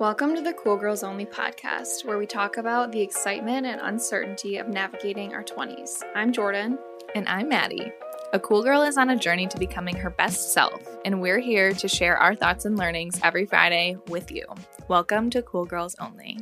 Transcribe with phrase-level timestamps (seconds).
[0.00, 4.56] Welcome to the Cool Girls Only podcast, where we talk about the excitement and uncertainty
[4.56, 6.02] of navigating our 20s.
[6.14, 6.78] I'm Jordan.
[7.14, 7.92] And I'm Maddie.
[8.32, 11.72] A cool girl is on a journey to becoming her best self, and we're here
[11.74, 14.46] to share our thoughts and learnings every Friday with you.
[14.88, 16.38] Welcome to Cool Girls Only.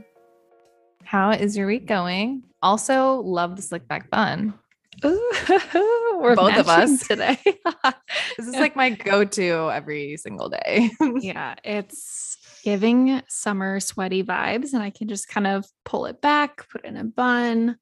[1.05, 2.45] How is your week going?
[2.63, 4.55] Also, love the slick back bun.
[5.05, 5.33] Ooh,
[6.21, 7.07] we're Both of us.
[7.09, 7.39] today.
[8.39, 10.91] This is like my go to every single day.
[11.21, 12.32] yeah, it's
[12.63, 16.89] giving summer sweaty vibes, and I can just kind of pull it back, put it
[16.89, 17.77] in a bun.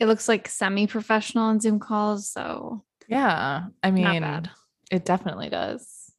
[0.00, 3.64] It looks like semi professional on Zoom calls, so yeah.
[3.82, 4.50] I not mean, bad.
[4.90, 6.12] it definitely does.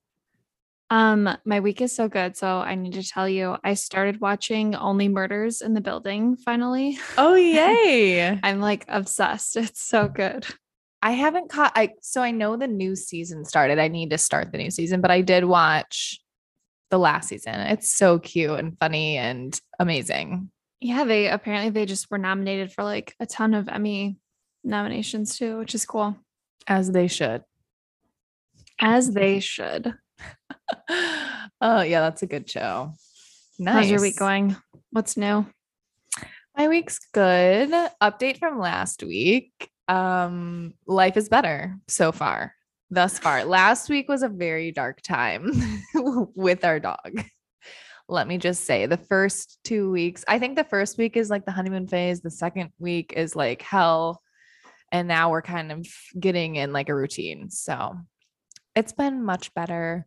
[0.92, 4.76] Um, my week is so good, so I need to tell you, I started watching
[4.76, 7.00] Only Murders in the Building finally.
[7.18, 8.40] Oh, yay.
[8.44, 9.58] I'm like obsessed.
[9.58, 10.46] It's so good.
[11.02, 13.78] I haven't caught I so I know the new season started.
[13.78, 16.20] I need to start the new season, but I did watch
[16.90, 17.56] the last season.
[17.56, 20.50] It's so cute and funny and amazing.
[20.82, 24.18] Yeah, they apparently they just were nominated for like a ton of Emmy
[24.64, 26.18] nominations too, which is cool.
[26.68, 27.44] As they should.
[28.80, 29.94] As they should.
[30.90, 32.94] oh yeah, that's a good show.
[33.58, 33.76] Nice.
[33.76, 34.56] How's your week going?
[34.92, 35.46] What's new?
[36.58, 37.70] My week's good.
[38.02, 39.70] Update from last week.
[39.88, 42.55] Um, life is better so far.
[42.92, 43.46] Thus far.
[43.46, 45.52] Last week was a very dark time
[46.36, 47.24] with our dog.
[48.08, 51.46] Let me just say the first two weeks, I think the first week is like
[51.46, 52.22] the honeymoon phase.
[52.22, 54.22] The second week is like hell.
[54.92, 55.88] And now we're kind of
[56.20, 57.50] getting in like a routine.
[57.50, 57.96] So
[58.76, 60.06] it's been much better.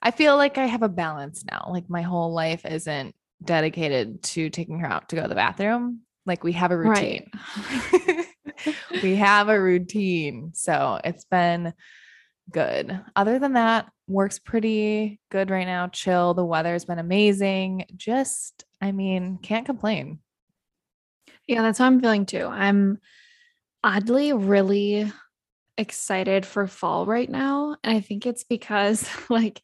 [0.00, 1.68] I feel like I have a balance now.
[1.70, 6.02] Like my whole life isn't dedicated to taking her out to go to the bathroom.
[6.26, 7.30] Like we have a routine.
[9.02, 10.52] we have a routine.
[10.54, 11.72] So it's been
[12.50, 13.00] good.
[13.16, 15.88] Other than that, works pretty good right now.
[15.88, 16.34] Chill.
[16.34, 17.86] The weather's been amazing.
[17.96, 20.18] Just, I mean, can't complain.
[21.46, 22.46] Yeah, that's how I'm feeling too.
[22.46, 22.98] I'm
[23.82, 25.10] oddly really
[25.78, 27.76] excited for fall right now.
[27.82, 29.62] And I think it's because like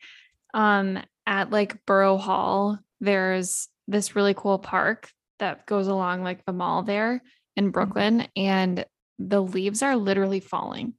[0.55, 6.53] um at like Borough Hall, there's this really cool park that goes along like the
[6.53, 7.23] mall there
[7.57, 8.85] in Brooklyn and
[9.19, 10.95] the leaves are literally falling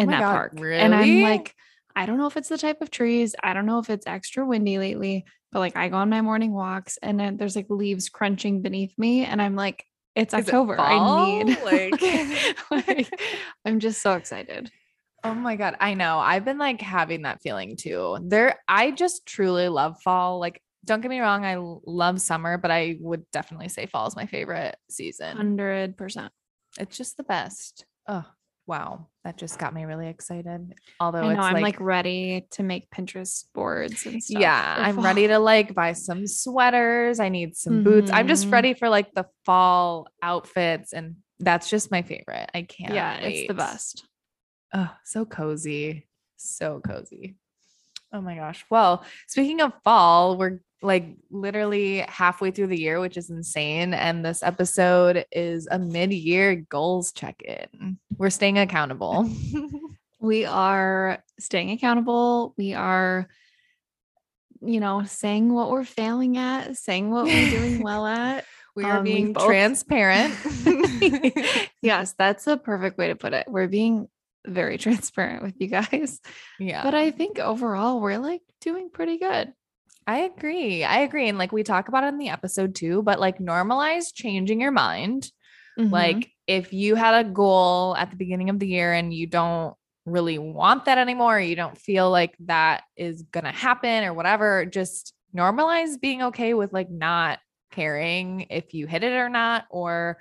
[0.00, 0.52] Oh in my that God, park.
[0.60, 1.54] And I'm like,
[1.94, 3.34] I don't know if it's the type of trees.
[3.42, 6.52] I don't know if it's extra windy lately, but like I go on my morning
[6.52, 9.24] walks and then there's like leaves crunching beneath me.
[9.24, 9.84] And I'm like,
[10.14, 10.80] it's Is it October.
[10.80, 11.58] I need?
[11.64, 12.02] Like-
[12.88, 13.20] like,
[13.64, 14.70] I'm just so excited.
[15.22, 16.18] Oh my god, I know.
[16.18, 18.16] I've been like having that feeling too.
[18.22, 20.40] There I just truly love fall.
[20.40, 24.16] Like don't get me wrong, I love summer, but I would definitely say fall is
[24.16, 25.36] my favorite season.
[25.36, 26.32] Hundred percent.
[26.78, 27.84] It's just the best.
[28.08, 28.24] Oh,
[28.70, 29.08] wow.
[29.24, 30.72] That just got me really excited.
[31.00, 34.40] Although I know it's I'm like, like, ready to make Pinterest boards and stuff.
[34.40, 35.04] yeah, I'm fall.
[35.04, 37.20] ready to like buy some sweaters.
[37.20, 38.10] I need some boots.
[38.14, 38.52] I'm just Mhm.
[38.52, 42.48] ready for like the fall outfits and that's just my favorite.
[42.54, 42.94] I can't.
[42.94, 44.06] Yeah, it's the best.
[44.72, 46.06] Oh, so cozy.
[46.36, 47.36] So cozy.
[48.12, 48.64] Oh my gosh.
[48.70, 53.92] Well, speaking of fall, we're like literally halfway through the year, which is insane.
[53.94, 57.98] And this episode is a mid year goals check in.
[58.16, 59.30] We're staying accountable.
[60.22, 62.52] We are staying accountable.
[62.58, 63.26] We are,
[64.60, 68.44] you know, saying what we're failing at, saying what we're doing well at.
[68.76, 70.34] we are Um, being both- transparent.
[71.82, 73.46] yes, that's a perfect way to put it.
[73.48, 74.08] We're being
[74.46, 76.20] very transparent with you guys.
[76.58, 76.82] yeah.
[76.82, 79.54] But I think overall we're like doing pretty good.
[80.06, 80.82] I agree.
[80.84, 81.28] I agree.
[81.28, 84.72] And like we talk about it in the episode too, but like normalize changing your
[84.72, 85.30] mind.
[85.78, 85.92] Mhm.
[85.92, 89.74] Like if you had a goal at the beginning of the year and you don't
[90.06, 94.12] really want that anymore, or you don't feel like that is going to happen or
[94.14, 97.38] whatever, just normalize being okay with like not
[97.70, 100.18] caring if you hit it or not or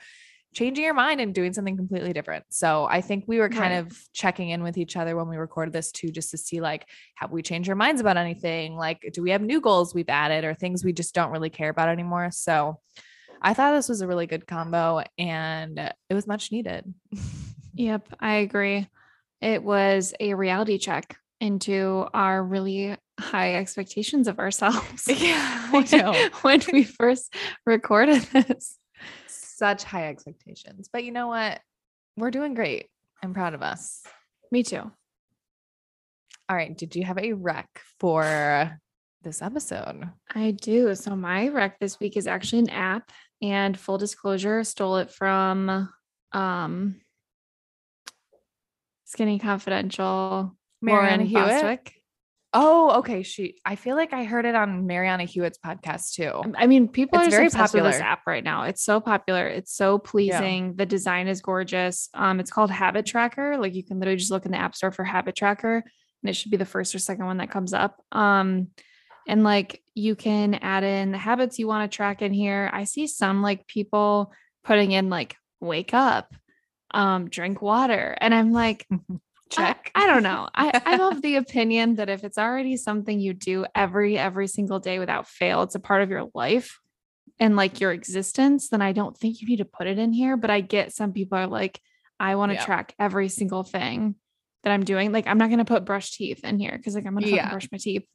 [0.53, 2.43] changing your mind and doing something completely different.
[2.49, 3.85] So I think we were kind Right.
[3.91, 6.87] of checking in with each other when we recorded this too just to see like
[7.15, 8.75] have we changed our minds about anything?
[8.75, 11.69] Like do we have new goals we've added or things we just don't really care
[11.69, 12.31] about anymore?
[12.31, 12.79] So
[13.41, 16.91] I thought this was a really good combo and it was much needed.
[17.75, 18.89] Yep, I agree.
[19.39, 25.07] It was a reality check into our really high expectations of ourselves.
[25.07, 26.29] Yeah, I know.
[26.41, 27.33] when we first
[27.65, 28.77] recorded this.
[29.59, 30.89] Such high expectations.
[30.91, 31.59] But you know what?
[32.15, 32.87] We're doing great.
[33.21, 34.01] I'm proud of us.
[34.53, 34.89] Me too.
[36.47, 36.77] All right.
[36.77, 37.67] Did you have a rec
[37.99, 38.79] for
[39.21, 40.09] this episode?
[40.33, 40.95] I do.
[40.95, 43.11] So my rec this week is actually an app
[43.41, 45.89] and full disclosure, stole it from
[46.31, 47.01] um
[49.03, 51.43] Skinny Confidential, Marianne Hewitt?
[51.43, 51.91] Bosstick.
[52.51, 53.21] Oh, okay.
[53.21, 56.31] She I feel like I heard it on Marianna Hewitt's podcast too.
[56.33, 58.63] Um, I mean, people It's are very popular this app right now.
[58.63, 59.47] It's so popular.
[59.47, 60.73] It's so pleasing.
[60.75, 62.09] The design is gorgeous.
[62.15, 63.57] Um, it's called Habit Tracker.
[63.57, 66.33] Like you can literally just look in the app store for Habit Tracker, and it
[66.33, 68.01] should be the first or second one that comes up.
[68.11, 68.69] Um,
[69.27, 72.67] and like you can add in the habits you want to track in here.
[72.73, 76.33] I see some like people putting in like wake up,
[76.91, 78.87] um, drink water, and I'm like,
[79.49, 79.91] Check.
[79.95, 80.47] I, don't know.
[80.53, 84.79] I, I'm of the opinion that if it's already something you do every every single
[84.79, 86.79] day without fail, it's a part of your life
[87.39, 90.37] and like your existence, then I don't think you need to put it in here.
[90.37, 91.79] But I get some people are like,
[92.19, 92.65] I want to Yeah.
[92.65, 94.15] track every single thing
[94.63, 95.11] that I'm doing.
[95.11, 97.49] Like I'm not gonna put brush teeth in here because like I'm gonna Yeah.
[97.49, 98.05] brush my teeth.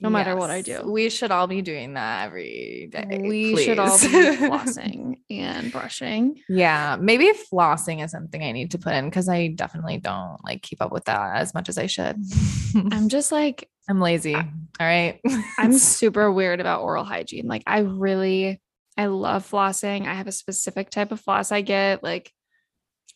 [0.00, 0.82] No matter what I do.
[0.84, 3.20] We should all be doing that every day.
[3.22, 6.40] we should all be flossing and brushing.
[6.48, 10.62] yeah, maybe flossing is something I need to put in because I definitely don't like
[10.62, 12.16] keep up with that as much as I should.
[12.92, 14.34] I'm just like I'm lazy.
[14.34, 14.46] All
[14.78, 15.20] right.
[15.58, 17.46] I'm super weird about oral hygiene.
[17.46, 18.60] Like I really
[18.96, 20.06] I love flossing.
[20.06, 22.02] I have a specific type of floss I get.
[22.02, 22.32] Like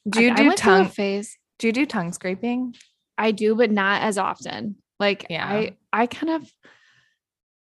[0.08, 0.88] do you I, I do through tongue?
[0.88, 1.38] phase?
[1.58, 2.74] Do you do tongue scraping?
[3.16, 4.76] I do, but not as often.
[4.98, 5.46] Like Yeah.
[5.46, 6.50] I I kind of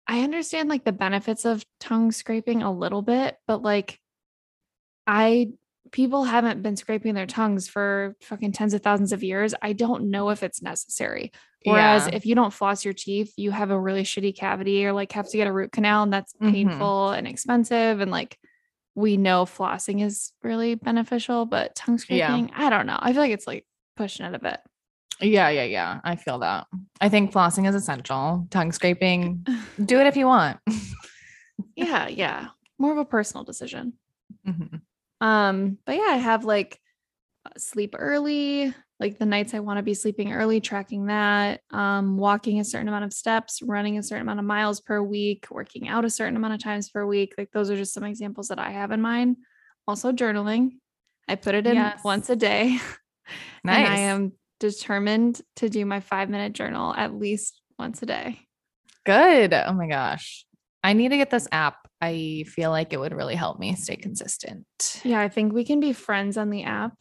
[0.08, 4.00] I understand like the benefits of tongue scraping a little bit, but like
[5.06, 5.50] I
[5.92, 9.54] people haven't been scraping their tongues for fucking tens of thousands of years.
[9.62, 11.32] I don't know if it's necessary.
[11.64, 12.16] Whereas Yeah.
[12.16, 15.30] if you don't floss your teeth, you have a really shitty cavity or like have
[15.30, 16.52] to get a root canal and that's Mhm.
[16.52, 18.38] painful and expensive and like
[18.96, 22.28] we know flossing is really beneficial, but tongue Yeah.
[22.28, 22.98] scraping, I don't know.
[23.00, 23.66] I feel like it's like
[23.96, 24.60] pushing it a bit.
[25.20, 26.00] Yeah, yeah, yeah.
[26.04, 26.68] I feel that.
[27.02, 28.48] I think flossing is essential.
[28.52, 29.46] Tongue scraping,
[29.84, 30.60] do it if you want.
[31.76, 32.48] yeah, yeah.
[32.78, 33.94] More of a personal decision.
[34.48, 34.82] Mhm.
[35.22, 36.80] Um, but yeah, I have like
[37.46, 42.18] uh, sleep early, like the nights I want to be sleeping early, tracking that, um,
[42.18, 45.88] walking a certain amount of steps, running a certain amount of miles per week, working
[45.88, 47.34] out a certain amount of times per week.
[47.38, 49.38] Like those are just some examples that I have in mind.
[49.88, 50.74] Also journaling.
[51.28, 52.04] I put it in Yes.
[52.04, 52.78] once a day.
[53.64, 53.78] Nice.
[53.86, 58.40] And I am determined to do my five minute journal at least once a day.
[59.06, 59.54] Good.
[59.54, 60.46] Oh my gosh.
[60.84, 61.88] I need to get this app.
[62.02, 64.66] I feel like it would really help me stay consistent.
[65.04, 66.94] Yeah, I think we can be friends on the app.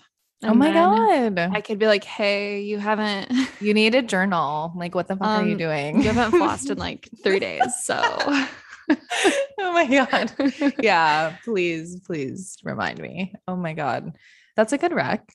[0.43, 1.39] Oh my god.
[1.39, 3.31] I could be like, hey, you haven't
[3.61, 4.73] you need a journal.
[4.77, 6.03] Like what the fuck are you Um, doing?
[6.03, 7.63] you haven't flossed in like three days.
[7.83, 7.99] So
[8.91, 10.33] oh my god.
[10.81, 13.35] Yeah, please, please remind me.
[13.49, 14.17] Oh my god.
[14.57, 15.29] That's a good rec.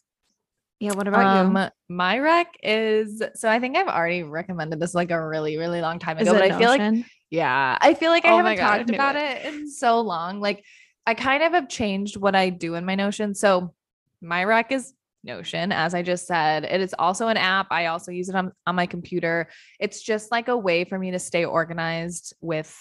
[0.82, 1.22] Yeah, what about
[1.54, 1.60] you?
[1.60, 5.80] Um, my rec is so I think I've already recommended this like a really, really
[5.80, 8.58] long time Is ago, but I feel like Yeah, I feel like I Oh haven't
[8.58, 9.46] God, talked knew about it.
[9.46, 9.54] it.
[9.54, 10.42] in so long.
[10.42, 10.66] Like
[11.06, 13.36] I kind of have changed what I do in my Notion.
[13.36, 13.76] So
[14.24, 14.92] my rec is
[15.24, 16.64] Notion, as I just said.
[16.64, 17.68] It is also an app.
[17.70, 19.50] I also use it on, on my computer.
[19.80, 22.76] It's just like a way for me to stay organized with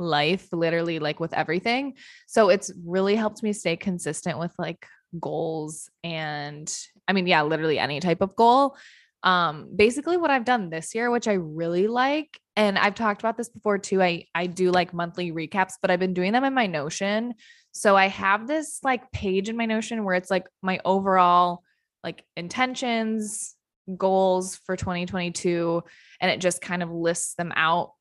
[0.00, 1.94] life, literally like with everything.
[2.26, 4.84] So it's really helped me stay consistent with like
[5.20, 6.72] goals and
[7.08, 8.76] I mean, yeah, literally any type of goal.
[9.22, 13.36] Um, basically what I've done this year, which I really like, and I've talked about
[13.36, 14.02] this before too.
[14.02, 17.34] I I do like monthly recaps, but I've been doing them in my Notion.
[17.72, 21.62] So I have this like page in my Notion where it's like my overall
[22.04, 23.56] like intentions,
[23.96, 25.82] goals for 2022,
[26.20, 27.92] and it just kind of lists them out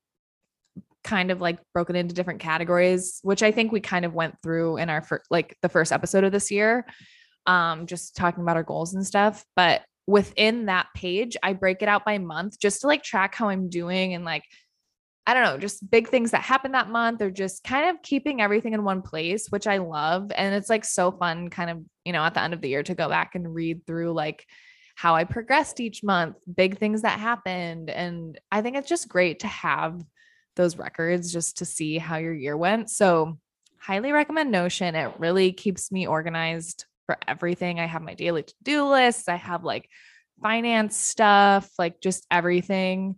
[1.06, 4.78] kind of like broken into different categories, which I think we kind of went through
[4.78, 6.86] in our like the first episode of this year.
[7.46, 9.46] Um, just talking about our goals and stuff.
[9.56, 13.50] But within that page, I break it out by month just to like track how
[13.50, 14.44] I'm doing and like
[15.28, 18.42] I don't know, just big things that happened that month or just kind of keeping
[18.42, 20.32] everything in one place, which I love.
[20.36, 22.84] And it's like so fun, kind of, you know, at the end of the year
[22.84, 24.46] to go back and read through like
[24.96, 27.90] how I progressed each month, big things that happened.
[27.90, 30.00] And I think it's just great to have
[30.56, 32.90] those records just to see how your year went.
[32.90, 33.38] So,
[33.80, 34.96] highly recommend Notion.
[34.96, 37.80] It really keeps me organized for everything.
[37.80, 39.88] I have my daily to do lists, I have like
[40.42, 43.16] finance stuff, like just everything.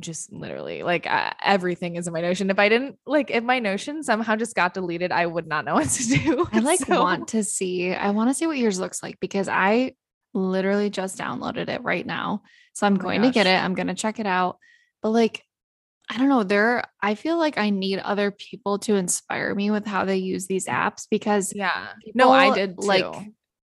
[0.00, 2.50] Just literally, like uh, everything is in my Notion.
[2.50, 5.74] If I didn't like, if my Notion somehow just got deleted, I would not know
[5.80, 6.46] what to do.
[6.52, 7.92] I like So- want to see.
[7.92, 9.94] I want to see what yours looks like because I
[10.34, 12.42] literally just downloaded it right now.
[12.74, 13.60] So I'm Oh going to get it.
[13.60, 14.58] I'm going to check it out.
[15.02, 15.42] But like
[16.10, 19.86] I don't know, there I feel like I need other people to inspire me with
[19.86, 20.72] how they use these mm.
[20.72, 21.88] apps because Yeah.
[22.14, 22.86] No, I did too.
[22.86, 23.14] like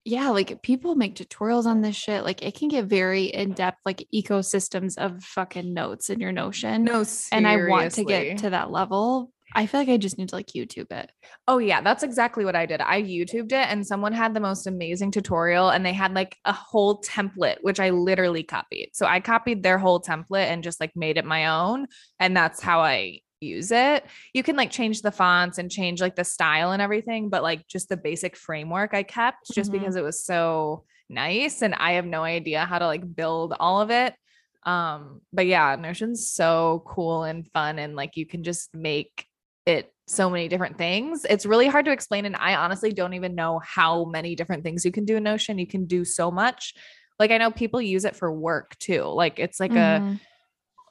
[0.05, 2.25] yeah, like people make tutorials on this shit.
[2.25, 6.83] Like it can get very in-depth like ecosystems of fucking notes in your Notion.
[6.83, 7.37] no, seriously.
[7.37, 9.31] and I want to get to that level.
[9.55, 11.11] I feel like I just need to like YouTube it.
[11.47, 12.81] Oh yeah, that's exactly what I did.
[12.81, 16.53] I YouTubed it and someone had the most amazing tutorial and they had like a
[16.53, 18.89] whole template which I literally copied.
[18.93, 21.87] So I copied their whole template and just like made it my own
[22.19, 24.05] and that's how I use it.
[24.33, 27.67] You can like change the fonts and change like the style and everything, but like
[27.67, 29.73] just the basic framework I kept just Mhm.
[29.79, 33.81] because it was so nice and I have no idea how to like build all
[33.81, 34.15] of it.
[34.63, 39.27] Um but yeah, Notion's so cool and fun and like you can just make
[39.65, 41.25] it so many different things.
[41.29, 44.83] It's really hard to explain and I honestly don't even know how many different things
[44.83, 45.57] you can do in Notion.
[45.57, 46.73] You can do so much.
[47.19, 49.03] Like I know people use it for work too.
[49.03, 50.19] Like it's like a Mhm.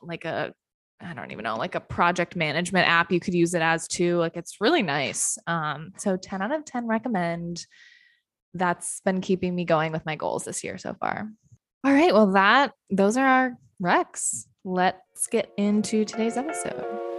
[0.03, 0.55] like a
[1.01, 4.17] I don't even know, like a project management app you could use it as too.
[4.19, 5.37] Like it's really nice.
[5.47, 7.67] Um so 10 out of 10 recommend.
[8.55, 11.29] That's been keeping me going with my goals this year so far.
[11.85, 14.47] All right, well that those are our recs.
[14.65, 17.12] Let's get into today's episode.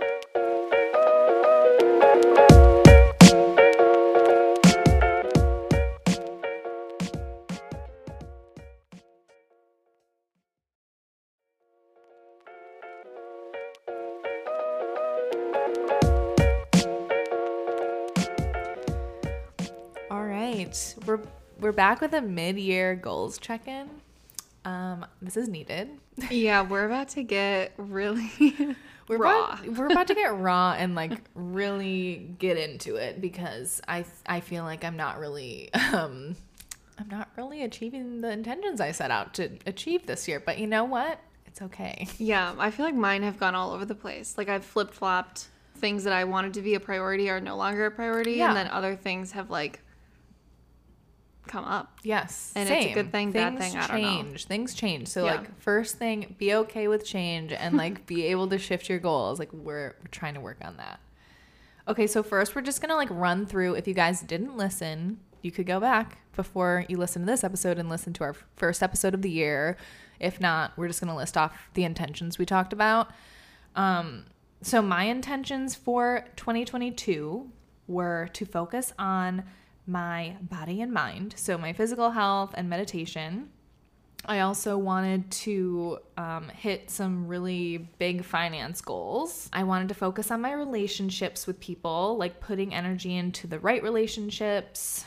[21.64, 23.90] We're back with a mid-year goals check-in.
[24.66, 25.90] Um, this is needed.
[26.30, 28.30] Yeah, we're about to get really
[29.08, 29.46] We're raw.
[29.54, 34.42] About, we're about to get raw and like really get into it because I I
[34.42, 36.36] feel like I'm not really um
[37.00, 40.40] I'm not really achieving the intentions I set out to achieve this year.
[40.42, 41.20] But you know what?
[41.48, 42.08] It's okay.
[42.20, 44.38] Yeah, I feel like mine have gone all over the place.
[44.38, 45.48] Like I've flip flopped.
[45.78, 48.50] Things that I wanted to be a priority are no longer a priority, Yeah.
[48.50, 49.80] and then other things have like
[51.48, 52.00] come up.
[52.04, 52.52] Yes.
[52.56, 54.08] And it's a good thing, bad Things thing, I don't know.
[54.24, 54.46] change.
[54.46, 55.08] Things change.
[55.08, 55.36] So Yeah.
[55.36, 59.40] like first thing, be okay with change and like be able to shift your goals.
[59.40, 61.00] Like we're we're trying to work on that.
[61.88, 63.74] Okay, so first we're just gonna like run through.
[63.76, 67.78] If you guys didn't listen, you could go back before you listen to this episode
[67.78, 69.76] and listen to our first episode of the year.
[70.20, 73.12] If not, we're just gonna list off the intentions we talked about.
[73.76, 74.26] Um,
[74.62, 77.50] so my intentions for 2022
[77.88, 79.44] were to focus on
[79.86, 83.50] my body and mind, so my physical health and meditation.
[84.26, 89.50] I also wanted to um, hit some really big finance goals.
[89.52, 93.84] I wanted to focus on my relationships with people, like putting energy into the right
[93.84, 95.04] relationships.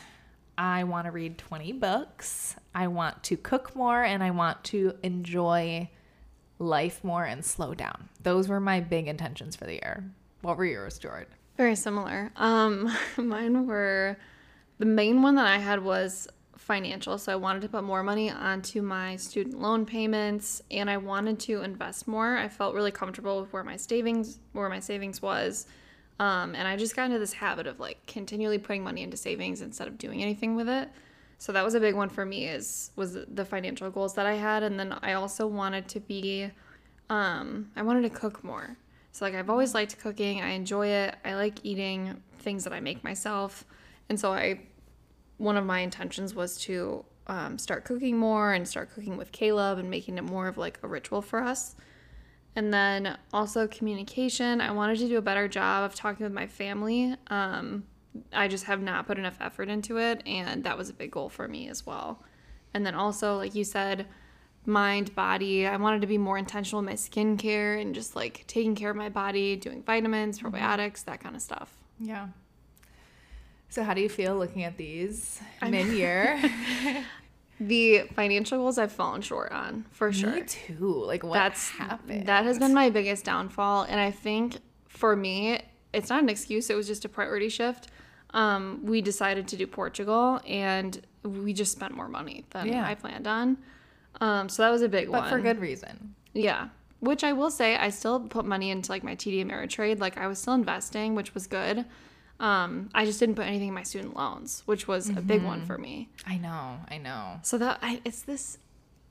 [0.55, 2.55] I want to read 20 books.
[2.75, 5.89] I want to cook more and I want to enjoy
[6.59, 8.09] life more and slow down.
[8.21, 10.03] Those were my big intentions for the year.
[10.41, 11.27] What were yours, Jordan?
[11.57, 12.31] Very similar.
[12.35, 14.17] Um, mine were
[14.79, 17.17] the main one that I had was financial.
[17.17, 21.39] So I wanted to put more money onto my student loan payments, and I wanted
[21.41, 22.37] to invest more.
[22.37, 25.65] I felt really comfortable with where my savings, where my savings was,
[26.19, 29.61] um, and I just got into this habit of like continually putting money into savings
[29.61, 30.89] instead of doing anything with it.
[31.37, 32.47] So that was a big one for me.
[32.47, 36.51] Is was the financial goals that I had, and then I also wanted to be
[37.09, 38.75] um, I wanted to cook more.
[39.11, 40.41] So like I've always liked cooking.
[40.41, 41.15] I enjoy it.
[41.23, 43.65] I like eating things that I make myself.
[44.09, 44.61] And so I
[45.37, 49.77] one of my intentions was to um, start cooking more and start cooking with Caleb
[49.77, 51.75] and making it more of like a ritual for us.
[52.55, 54.61] And then also communication.
[54.61, 57.15] I wanted to do a better job of talking with my family.
[57.27, 57.83] Um,
[58.33, 61.29] I just have not put enough effort into it, and that was a big goal
[61.29, 62.23] for me as well.
[62.73, 64.07] And then also, like you said,
[64.65, 65.67] mind, body.
[65.67, 68.97] I wanted to be more intentional with my skincare and just like taking care of
[68.97, 71.77] my body, doing vitamins, probiotics, that kind of stuff.
[71.99, 72.27] Yeah.
[73.69, 76.41] So how do you feel looking at these mid-year?
[77.59, 80.29] The financial goals I've fallen short on for sure.
[80.29, 81.03] Me too.
[81.05, 82.27] Like what That's happened?
[82.27, 84.57] that has been my biggest downfall, and I think
[84.87, 86.69] for me, it's not an excuse.
[86.69, 87.87] It was just a priority shift.
[88.31, 92.85] Um, we decided to do Portugal, and we just spent more money than Yeah.
[92.85, 93.57] I planned on.
[94.21, 95.23] Um, so that was a big but one.
[95.23, 96.13] But for good reason.
[96.33, 96.69] Yeah.
[96.99, 99.99] Which I will say, I still put money into like my TD Ameritrade.
[99.99, 101.85] Like I was still investing, which was good.
[102.39, 105.59] Um, I just didn't put anything in my student loans, which was a big one
[105.59, 105.67] Mm-hmm.
[105.67, 106.09] for me.
[106.25, 106.77] I know.
[106.89, 107.39] I know.
[107.43, 108.59] So that I, it's this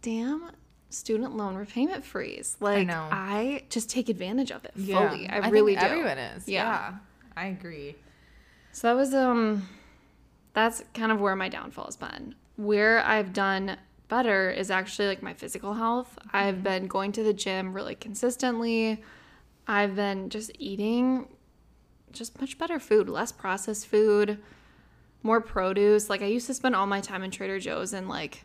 [0.02, 0.50] damn
[0.90, 2.56] student loan repayment freeze.
[2.60, 3.08] Like know.
[3.10, 5.08] I just take advantage of it Yeah.
[5.10, 5.28] fully.
[5.28, 5.80] I, think really do.
[5.80, 6.48] Everyone is.
[6.48, 6.62] Yeah.
[6.62, 6.94] Yeah.
[7.36, 7.96] I agree.
[8.72, 9.68] So that was um
[10.52, 12.34] that's kind of where my downfall has been.
[12.56, 13.76] Where I've done
[14.08, 16.16] better is actually like my physical health.
[16.32, 19.02] I've been going to the gym really consistently.
[19.66, 21.26] I've been just eating
[22.18, 24.38] just much better food, less processed food,
[25.22, 26.08] more produce.
[26.10, 28.44] Like I used to spend all my time in Trader Joe's and like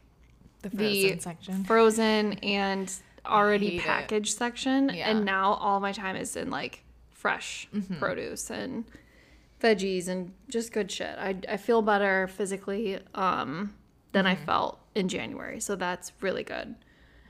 [0.62, 1.64] The The frozen section.
[1.64, 2.94] frozen and
[3.26, 3.84] already hate it.
[3.84, 5.10] packaged section Yeah.
[5.12, 7.68] and now all my time is in like fresh
[8.00, 8.84] produce and
[9.62, 11.16] veggies and just good shit.
[11.20, 13.76] I, I feel better physically um,
[14.12, 15.60] than I felt in January.
[15.60, 16.74] So that's really good.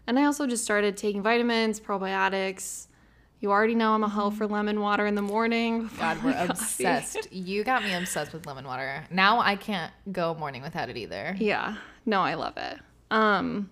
[0.08, 2.88] And I also just started taking vitamins, probiotics.
[3.42, 5.90] You already know I'm a hoe for lemon water in the morning.
[6.00, 7.34] God, we're obsessed.
[7.34, 9.04] You got me obsessed with lemon water.
[9.10, 11.36] Now I can't go morning without it either.
[11.40, 11.76] Yeah.
[12.06, 12.78] No, I love it.
[13.10, 13.72] Um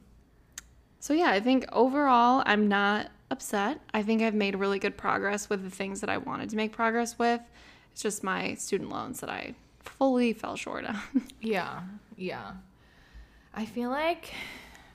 [1.00, 3.80] so yeah, I think overall I'm not upset.
[3.94, 6.72] I think I've made really good progress with the things that I wanted to make
[6.72, 7.42] progress with.
[7.92, 11.00] It's just my student loans that I fully fell short on.
[11.42, 11.82] Yeah,
[12.18, 12.54] yeah.
[13.54, 14.34] I feel like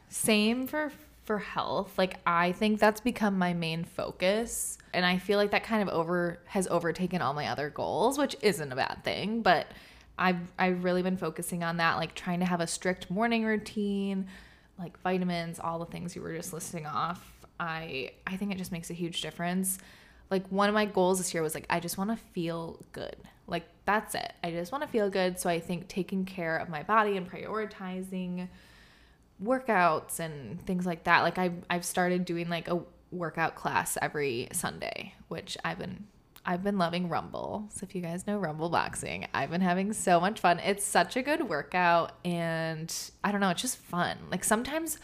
[0.09, 0.91] same for
[1.25, 1.97] for health.
[1.99, 5.89] Like I think that's become my main focus, and I feel like that kind of
[5.89, 9.67] over has overtaken all my other goals, which isn't a bad thing, but
[10.19, 14.27] I've I've really been focusing on that, like trying to have a strict morning routine,
[14.79, 17.33] like vitamins, all the things you were just listing off.
[17.59, 19.79] I I think it just makes a huge difference.
[20.31, 23.17] Like one of my goals this year was like I just want to feel good.
[23.47, 24.33] Like that's it.
[24.43, 25.39] I just want to feel good.
[25.39, 28.49] So I think taking care of my body and prioritizing
[29.43, 31.23] workouts and things like that.
[31.23, 36.07] Like I've I've started doing like a workout class every Sunday, which I've been
[36.47, 37.69] I've been loving Rumble.
[37.71, 40.59] So if you guys know Rumble boxing, I've been having so much fun.
[40.59, 44.19] It's such a good workout and I don't know, it's just fun.
[44.31, 44.99] Like sometimes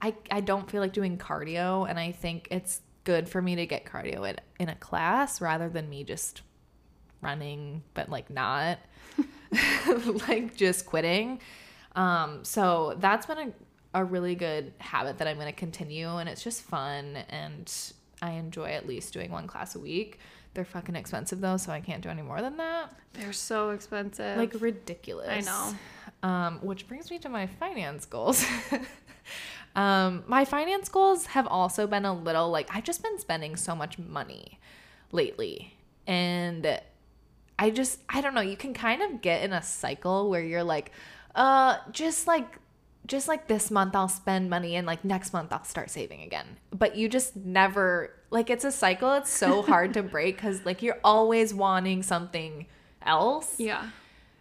[0.00, 3.66] I I don't feel like doing cardio and I think it's good for me to
[3.66, 6.42] get cardio in, in a class rather than me just
[7.20, 8.78] running but like not
[10.28, 11.40] like just quitting.
[11.96, 13.52] Um, so that's been a,
[13.94, 17.72] a really good habit that I'm going to continue, and it's just fun, and
[18.20, 20.18] I enjoy at least doing one class a week.
[20.54, 22.92] They're fucking expensive though, so I can't do any more than that.
[23.12, 24.36] They're so expensive.
[24.36, 25.28] Like ridiculous.
[25.28, 26.28] I know.
[26.28, 28.44] Um, which brings me to my finance goals.
[29.76, 33.76] um, my finance goals have also been a little like I've just been spending so
[33.76, 34.58] much money
[35.12, 35.76] lately,
[36.06, 36.80] and
[37.58, 40.64] I just I don't know, you can kind of get in a cycle where you're
[40.64, 40.90] like,
[41.34, 42.58] uh just like
[43.08, 46.58] just like this month I'll spend money and like next month I'll start saving again.
[46.70, 49.14] But you just never like it's a cycle.
[49.14, 52.66] It's so hard to break cuz like you're always wanting something
[53.02, 53.58] else.
[53.58, 53.90] yeah.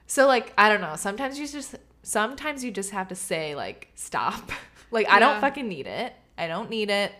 [0.05, 3.89] So like I don't know, sometimes you just sometimes you just have to say like
[3.95, 4.51] stop.
[4.91, 6.13] like I don't fucking need it.
[6.37, 7.11] I don't need it.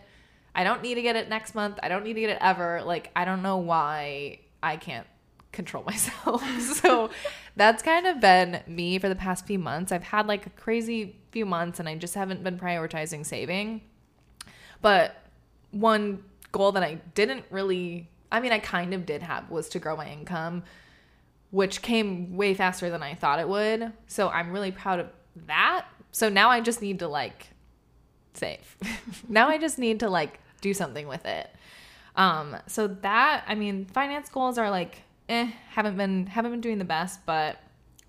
[0.54, 1.78] I don't need to get it next month.
[1.82, 2.82] I don't need to get it ever.
[2.84, 5.06] Like I don't know why I can't
[5.52, 6.42] control myself.
[6.60, 7.10] so
[7.56, 9.92] that's kind of been me for the past few months.
[9.92, 13.82] I've had like a crazy few months and I just haven't been prioritizing saving.
[14.80, 15.16] But
[15.70, 19.78] one goal that I didn't really I mean I kind of did have was to
[19.78, 20.64] grow my income
[21.50, 23.90] which came way faster than I thought it would.
[24.06, 25.06] So I'm really proud of
[25.46, 25.86] that.
[26.12, 27.48] So now I just need to like
[28.34, 28.76] save.
[29.28, 31.50] now I just need to like do something with it.
[32.16, 36.78] Um so that I mean finance goals are like eh haven't been haven't been doing
[36.78, 37.58] the best, but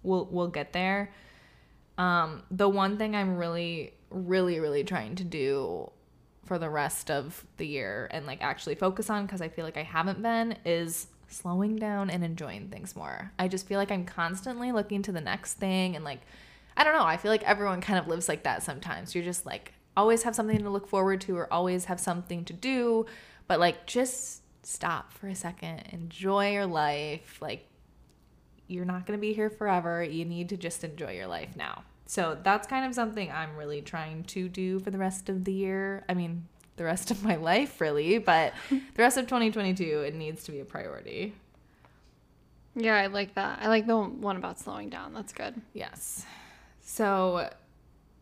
[0.04, 1.12] we'll we'll get there.
[2.00, 5.92] Um the one thing I'm really really really trying to do
[6.46, 9.78] for the rest of the year and like actually focus on because I feel like
[9.78, 13.32] I haven't been is slowing down and enjoying things more.
[13.38, 16.22] I just feel like I'm constantly looking to the next thing and like
[16.76, 19.14] I don't know, I feel like everyone kind of lives like that sometimes.
[19.14, 22.54] You're just like always have something to look forward to or always have something to
[22.54, 23.06] do,
[23.48, 27.38] but like just stop for a second, enjoy your life.
[27.42, 27.68] Like
[28.68, 30.04] you're not going to be here forever.
[30.04, 31.84] You need to just enjoy your life now.
[32.10, 35.54] So that's kind of something I'm really trying to do for the rest of the
[35.54, 36.04] year.
[36.10, 40.44] I mean, the rest of my life, really, but the rest of 2022, it needs
[40.46, 41.36] to be a priority.
[42.76, 43.60] Yeah, I like that.
[43.62, 45.14] I like the one about slowing down.
[45.14, 45.62] That's good.
[45.74, 46.26] Yes.
[46.82, 47.48] So,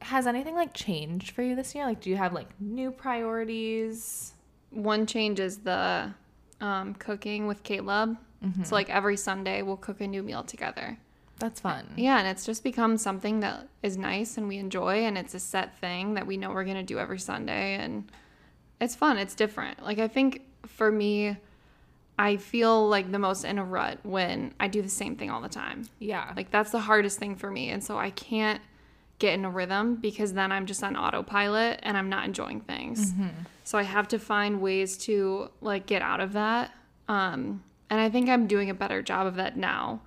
[0.01, 1.85] has anything like changed for you this year?
[1.85, 4.33] Like, do you have like new priorities?
[4.71, 6.13] One change is the
[6.59, 8.17] um, cooking with Caleb.
[8.63, 10.97] So like every Sunday we'll cook a new meal together.
[11.39, 11.93] That's fun.
[11.95, 15.39] Yeah, and it's just become something that is nice and we enjoy and it's a
[15.39, 18.11] set thing that we know we're going to do every Sunday and
[18.81, 19.83] it's fun, it's different.
[19.83, 21.37] Like I think for me
[22.19, 25.41] I feel like the most in a rut when I do the same thing all
[25.41, 25.87] the time.
[25.99, 26.33] Yeah.
[26.35, 28.61] Like that's the hardest thing for me and so I can't
[29.19, 33.13] get in a rhythm because then I'm just on autopilot and I'm not enjoying things.
[33.63, 36.71] So I have to find ways to like get out of that.
[37.07, 40.01] Um and I think I'm doing a better job of that now.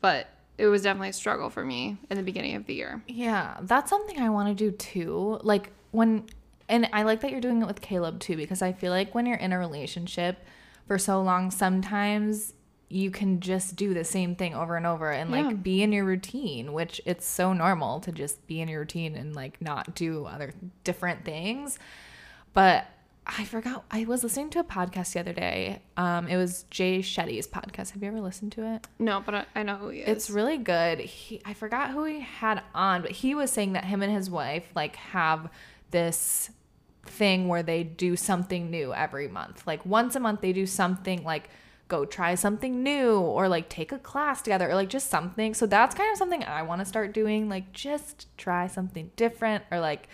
[0.00, 3.02] But it was definitely a struggle for me in the beginning of the year.
[3.08, 5.40] Yeah, that's something I want to do too.
[5.42, 6.26] Like when,
[6.68, 9.26] and I like that you're doing it with Caleb too, because I feel like when
[9.26, 10.38] you're in a relationship
[10.86, 12.52] for so long, sometimes
[12.88, 15.52] you can just do the same thing over and over and like Yeah.
[15.54, 19.34] be in your routine, which it's so normal to just be in your routine and
[19.34, 20.52] like not do other
[20.84, 21.78] different things.
[22.52, 22.86] But
[23.26, 23.84] I forgot.
[23.90, 25.80] I was listening to a podcast the other day.
[25.96, 27.92] Um, it was Jay Shetty's podcast.
[27.92, 28.86] Have you ever listened to it?
[28.98, 30.08] No, but I, I know who he is.
[30.08, 31.00] It's really good.
[31.00, 34.28] He, I forgot who he had on, but he was saying that him and his
[34.28, 35.50] wife like have
[35.90, 36.50] this
[37.06, 39.66] thing where they do something new every month.
[39.66, 41.48] Like once a month, they do something like
[41.88, 45.54] go try something new or like take a class together or like just something.
[45.54, 47.48] So that's kind of something I want to start doing.
[47.48, 50.08] Like just try something different or like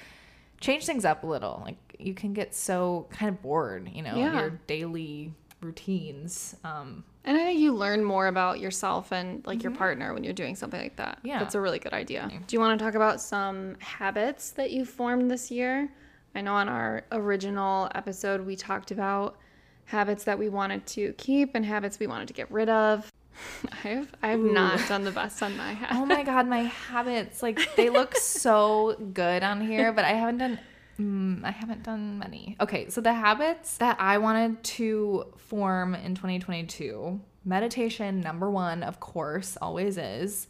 [0.61, 1.62] change things up a little.
[1.64, 4.41] Like you can get so kind of bored, you know, Yeah.
[4.41, 6.57] your daily routines.
[6.65, 10.33] Um, And I think you learn more about yourself and like your partner when you're
[10.33, 11.19] doing something like that.
[11.19, 11.27] Mm-hmm.
[11.27, 11.39] Yeah.
[11.41, 12.31] That's a really good idea.
[12.47, 15.91] Do you want to talk about some habits that you formed this year?
[16.35, 19.37] I know on our original episode we talked about
[19.85, 23.11] habits that we wanted to keep and habits we wanted to get rid of.
[23.85, 25.99] I've I've not done the best on my habits.
[26.01, 30.39] oh my god, my habits like they look so good on here, but I haven't
[30.39, 30.59] done.
[31.01, 32.57] Mm, I haven't done many.
[32.61, 39.01] Okay, so the habits that I wanted to form in 2022, meditation number one, of
[39.01, 40.49] course, always is.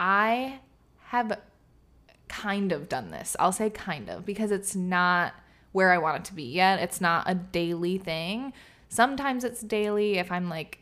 [0.00, 0.60] I
[1.06, 1.38] have
[2.28, 3.36] kind of done this.
[3.38, 5.34] I'll say kind of because it's not
[5.72, 6.78] where I want it to be yet.
[6.78, 8.54] It's not a daily thing.
[8.88, 10.78] Sometimes it's daily if I'm like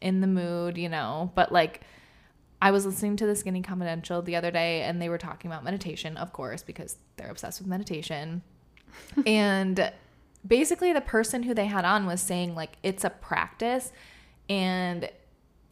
[0.00, 1.82] in the mood, you know, but like
[2.62, 5.64] I was listening to the Skinny Confidential the other day and they were talking about
[5.64, 8.42] meditation, of course, because they're obsessed with meditation.
[9.26, 9.92] and
[10.46, 13.90] basically the person who they had on was saying like it's a practice
[14.48, 15.10] and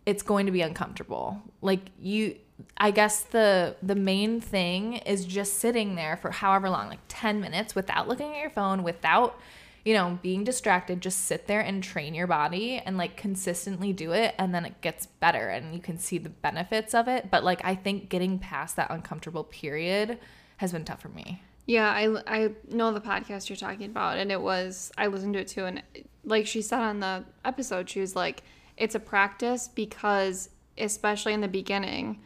[0.05, 1.41] it's going to be uncomfortable.
[1.63, 2.35] Like you
[2.77, 7.41] I guess the the main thing is just sitting there for however long, like 10
[7.41, 9.39] minutes without looking at your phone, without
[9.85, 14.13] you know, being distracted, just sit there and train your body and like consistently do
[14.13, 17.31] it and then it gets better and you can see the benefits of it.
[17.31, 20.19] But like I think getting past that uncomfortable period
[20.59, 21.43] has been tough for me.
[21.67, 25.41] Yeah, I, I know the podcast you're talking about, and it was, I listened to
[25.41, 25.67] it too.
[25.67, 25.83] And
[26.25, 28.43] like she said on the episode, she was like,
[28.77, 32.21] it's a practice because, especially in the beginning,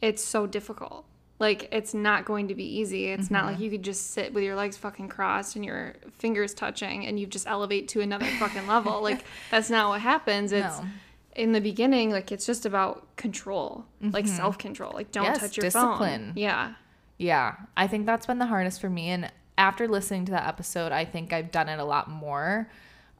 [0.00, 1.04] it's so difficult.
[1.38, 3.06] Like, it's not going to be easy.
[3.08, 6.54] It's not like you could just sit with your legs fucking crossed and your fingers
[6.54, 9.02] touching and you just elevate to another fucking level.
[9.02, 10.52] Like, that's not what happens.
[10.52, 10.86] It's, No.
[11.34, 14.92] in the beginning, like it's just about control, like self control.
[14.94, 16.28] Like don't Yes, touch your discipline.
[16.28, 16.32] phone.
[16.36, 16.72] Yeah.
[17.18, 19.08] Yeah, I think that's been the hardest for me.
[19.08, 22.68] And after listening to that episode, I think I've done it a lot more.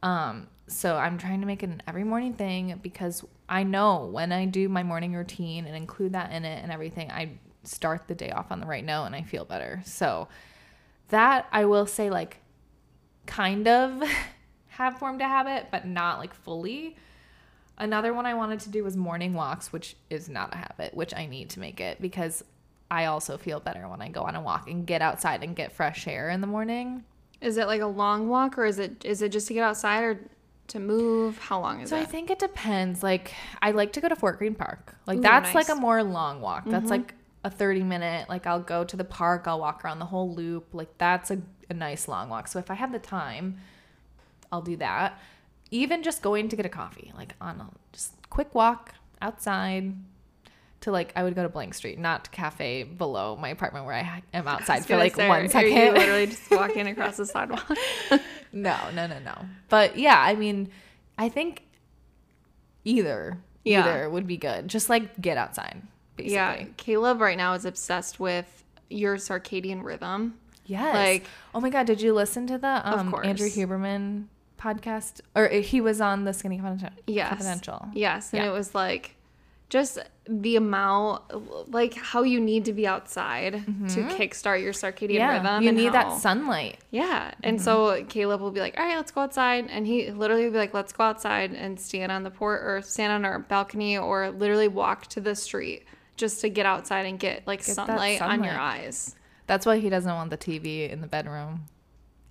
[0.03, 4.33] Um, so I'm trying to make it an every morning thing because I know when
[4.33, 7.31] I do my morning routine and include that in it and everything, I
[7.67, 9.83] start the day off on the right note and I feel better.
[9.85, 10.29] So
[11.09, 12.39] that I will say, like,
[13.27, 14.03] kind of
[14.69, 16.97] have formed a habit, but not like fully.
[17.79, 21.15] Another one I wanted to do was morning walks, which is not a habit, which
[21.15, 22.43] I need to make it because
[22.91, 25.73] I also feel better when I go on a walk and get outside and get
[25.73, 27.05] fresh air in the morning.
[27.41, 30.05] Is it like a long walk or is it is it just to get outside
[30.05, 30.21] or
[30.69, 31.39] to move?
[31.39, 31.95] How long is it?
[31.95, 33.03] So I think it depends.
[33.03, 34.97] Like I like to go to Fort Greene Park.
[35.07, 35.77] Like Ooh, that's like nice.
[35.77, 35.79] Mm-hmm.
[35.79, 36.65] a more long walk.
[36.67, 37.15] That's like
[37.47, 40.67] a 30 minute like I'll go to the park, I'll walk around the whole loop.
[40.73, 41.39] Like that's a,
[41.71, 42.49] a nice long walk.
[42.49, 43.59] So if I have the time,
[44.51, 45.19] I'll do that.
[45.71, 49.95] Even just going to get a coffee, like on a just quick walk outside
[50.81, 54.23] to like I would go to Blank Street, not cafe below my apartment where I
[54.35, 57.65] am outside for like say, one are you literally just walking across the sidewalk.
[58.53, 59.35] No, no, no, no.
[59.69, 60.71] But yeah, I mean,
[61.19, 61.63] I think
[62.85, 63.81] either Yeah.
[63.81, 64.69] either would be good.
[64.69, 65.83] Just like get outside,
[66.17, 66.35] basically.
[66.35, 70.39] yeah, Caleb right now is obsessed with your circadian rhythm.
[70.67, 70.95] Yes.
[70.95, 73.15] Like- oh my god, did you listen to the um.
[73.25, 74.25] Andrew Huberman
[74.61, 75.21] podcast?
[75.35, 76.99] Or uh, he was on the Skinny Confidential.
[77.07, 77.29] Yes.
[77.31, 77.89] Confidential.
[77.95, 78.49] Yes, and Yeah.
[78.51, 79.13] it was like
[79.69, 79.99] just
[80.29, 81.23] the amount
[81.73, 85.13] like how you need to be outside to kickstart your circadian Mm-hmm.
[85.15, 85.63] Yeah, rhythm.
[85.65, 86.79] you need how- that sunlight.
[86.93, 87.33] Yeah.
[87.43, 89.67] And so Caleb will be like, all right, let's go outside.
[89.69, 92.81] And he literally will be like, let's go outside and stand on the port or
[92.83, 95.85] stand on our balcony or literally walk to the street
[96.17, 99.15] just to get outside and get like Get that sunlight, on your eyes.
[99.47, 101.67] That's why he doesn't want the TV in the bedroom.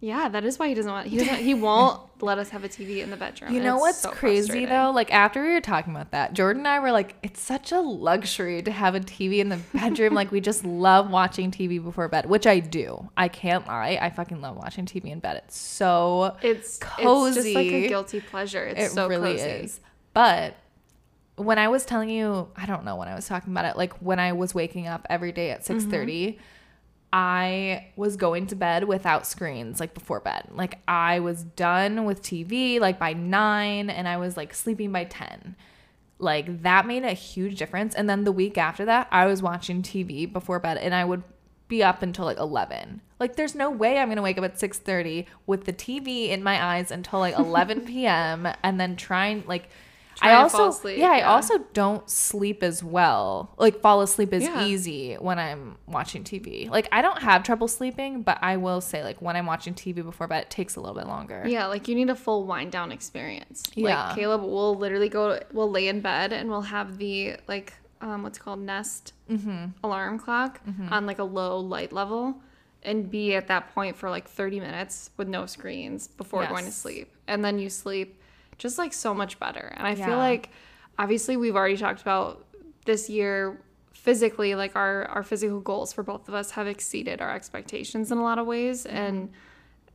[0.01, 2.69] Yeah, that is why he doesn't want he doesn't he won't let us have a
[2.69, 3.53] TV in the bedroom.
[3.53, 4.91] You know what's so crazy though?
[4.93, 7.79] Like after we were talking about that, Jordan and I were like, it's such a
[7.79, 10.13] luxury to have a TV in the bedroom.
[10.13, 13.09] like we just love watching TV before bed, which I do.
[13.15, 13.97] I can't lie.
[13.99, 15.37] I fucking love watching TV in bed.
[15.37, 17.39] It's so It's cozy.
[17.39, 18.65] It's just like a guilty pleasure.
[18.65, 19.43] It's it so really cozy.
[19.47, 19.79] is.
[20.13, 20.55] But
[21.35, 23.93] when I was telling you, I don't know when I was talking about it, like
[23.95, 25.91] when I was waking up every day at mm-hmm.
[25.91, 26.37] 6:30,
[27.11, 30.49] I was going to bed without screens like before bed.
[30.51, 35.05] Like I was done with TV like by 9 and I was like sleeping by
[35.05, 35.55] 10.
[36.19, 37.95] Like that made a huge difference.
[37.95, 41.23] And then the week after that, I was watching TV before bed and I would
[41.67, 43.01] be up until like 11.
[43.19, 46.43] Like there's no way I'm going to wake up at 6:30 with the TV in
[46.43, 48.47] my eyes until like 11 p.m.
[48.61, 49.69] and then trying like
[50.21, 53.53] I also fall asleep, yeah, I also don't sleep as well.
[53.57, 54.65] Like fall asleep is Yeah.
[54.65, 56.69] easy when I'm watching TV.
[56.69, 59.95] Like I don't have trouble sleeping, but I will say like when I'm watching TV
[60.03, 61.43] before bed it takes a little bit longer.
[61.47, 63.63] Yeah, like you need a full wind down experience.
[63.75, 64.07] Yeah.
[64.07, 68.23] Like Caleb will literally go, we'll lay in bed and we'll have the like, um,
[68.23, 69.65] what's it called Nest Mm-hmm.
[69.83, 72.35] alarm clock on like a low light level
[72.83, 76.71] and be at that point for like 30 minutes with no screens before going to
[76.71, 77.11] sleep.
[77.27, 78.19] And then you sleep
[78.57, 79.73] just like so much better.
[79.75, 80.05] And I Yeah.
[80.07, 80.49] feel like
[80.97, 82.45] obviously we've already talked about
[82.85, 83.61] this year
[83.93, 88.19] physically like our our physical goals for both of us have exceeded our expectations in
[88.19, 88.95] a lot of ways mm-hmm.
[88.95, 89.29] and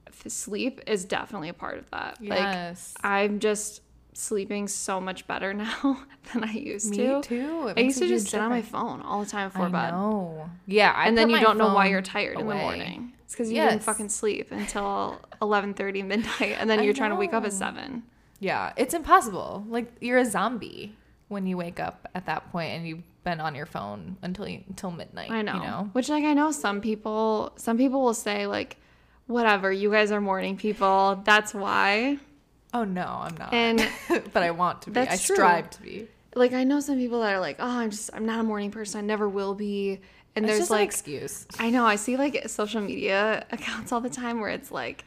[0.09, 2.19] f- sleep is definitely a part of that.
[2.21, 2.95] Yes.
[3.03, 7.17] Like I'm just sleeping so much better now than I used Me to.
[7.17, 7.69] Me too.
[7.69, 9.91] It I used to just sit on my phone all the time before I bed.
[9.93, 10.51] know.
[10.67, 13.13] Yeah, I And then you don't know why you're tired in the morning.
[13.25, 17.17] It's because you didn't fucking sleep until 11:30 midnight, and then I you're trying to
[17.17, 18.03] wake up at seven.
[18.41, 19.65] Yeah, it's impossible.
[19.69, 20.97] Like you're a zombie
[21.29, 24.65] when you wake up at that point and you've been on your phone until you,
[24.69, 25.31] until midnight.
[25.31, 25.55] I know.
[25.55, 25.91] You know.
[25.93, 28.79] Which like I know some people some people will say like
[29.27, 31.23] whatever, you guys are morning people.
[31.25, 32.19] That's why.
[32.73, 33.53] Oh no, I'm not.
[33.53, 33.87] And
[34.33, 35.01] but I want to be.
[35.01, 35.37] I that's true.
[35.37, 36.09] strive to be.
[36.35, 38.71] Like I know some people that are like, "Oh, I'm just I'm not a morning
[38.71, 38.99] person.
[38.99, 40.01] I never will be."
[40.37, 41.47] And It's there's like excuse.
[41.59, 45.05] I know I see like social media accounts all the time where it's like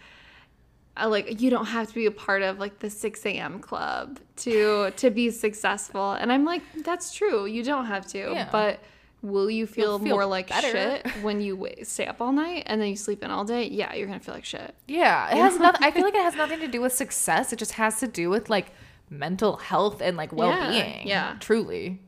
[0.96, 4.20] Uh, like you don't have to be a part of like the 6 a.m club
[4.36, 8.48] to to be successful and i'm like that's true you don't have to Yeah.
[8.52, 8.80] but
[9.24, 10.68] will you feel, feel more like better.
[10.70, 13.94] shit when you stay up all night and then you sleep in all day yeah
[13.96, 15.84] you're gonna feel like shit Yeah, it has nothing.
[15.84, 17.52] I feel like it has nothing to do with success.
[17.54, 18.68] It just has to do with like
[19.10, 21.08] mental health and like well being.
[21.08, 21.38] yeah.
[21.40, 22.02] truly.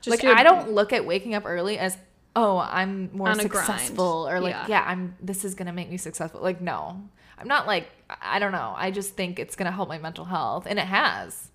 [0.00, 1.96] Just like a- I don't look at waking up early as
[2.36, 3.50] oh I'm more a grind.
[3.50, 4.66] successful or like Yeah.
[4.68, 4.84] yeah.
[4.86, 6.40] I'm this is gonna make me successful.
[6.40, 7.08] Like no,
[7.40, 7.88] I'm not like
[8.20, 8.74] I don't know.
[8.76, 11.50] I just think it's gonna help my mental health, and it has.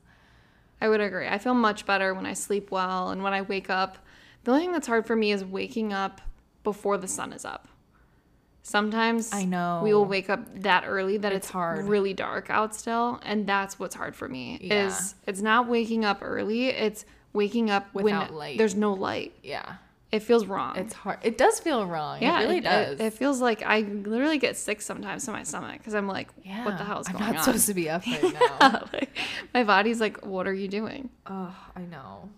[0.82, 1.28] I would agree.
[1.28, 3.98] I feel much better when I sleep well and when I wake up.
[4.43, 6.19] The only thing that's hard for me is waking up
[6.63, 7.67] before the sun is up.
[8.65, 9.82] Sometimes I know.
[9.84, 11.86] we will wake up that early that it's, It's hard.
[11.86, 14.58] really dark out still, and that's what's hard for me.
[14.62, 14.88] Yeah.
[14.88, 18.58] Is it's not waking up early; it's waking up Without when light.
[18.58, 19.34] there's no light.
[19.43, 19.76] Yeah,
[20.13, 20.76] It feels wrong.
[20.76, 21.17] it's hard.
[21.23, 22.21] It does feel wrong.
[22.21, 22.99] yeah, it really does.
[22.99, 26.63] It, feels like I literally get sick sometimes to my stomach because I'm like, yeah.
[26.63, 27.43] what the hell is I'm going not on?
[27.43, 28.88] supposed to be up right now.
[28.93, 29.17] Like,
[29.56, 31.10] my body's like, what are you doing?
[31.26, 32.30] Oh, I know.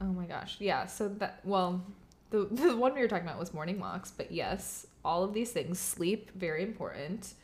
[0.00, 0.56] Oh my gosh.
[0.58, 0.86] Yeah.
[0.86, 1.84] So that well,
[2.30, 5.50] the the one we were talking about was morning walks, but yes, all of these
[5.50, 7.34] things, sleep very important.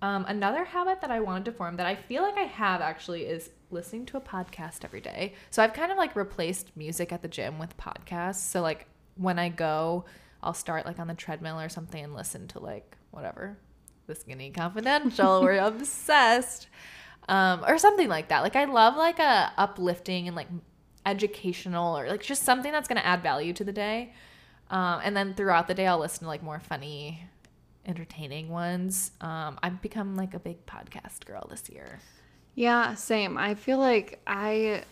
[0.00, 3.26] Um, another habit that I wanted to form that I feel like I have actually
[3.26, 5.34] is listening to a podcast every day.
[5.50, 8.36] So I've kind of like replaced music at the gym with podcasts.
[8.36, 10.04] So like when I go,
[10.42, 13.58] I'll start like on the treadmill or something and listen to like whatever,
[14.06, 15.42] the Skinny Confidential.
[15.42, 16.68] we're obsessed,
[17.28, 18.42] um, or something like that.
[18.42, 20.48] Like I love like a uplifting and like
[21.06, 24.12] educational or like just something that's gonna add value to the day.
[24.70, 27.26] Um, and then throughout the day, I'll listen to like more funny,
[27.86, 29.12] entertaining ones.
[29.20, 32.00] Um, I've become like a big podcast girl this year.
[32.54, 33.36] Yeah, same.
[33.36, 34.84] I feel like I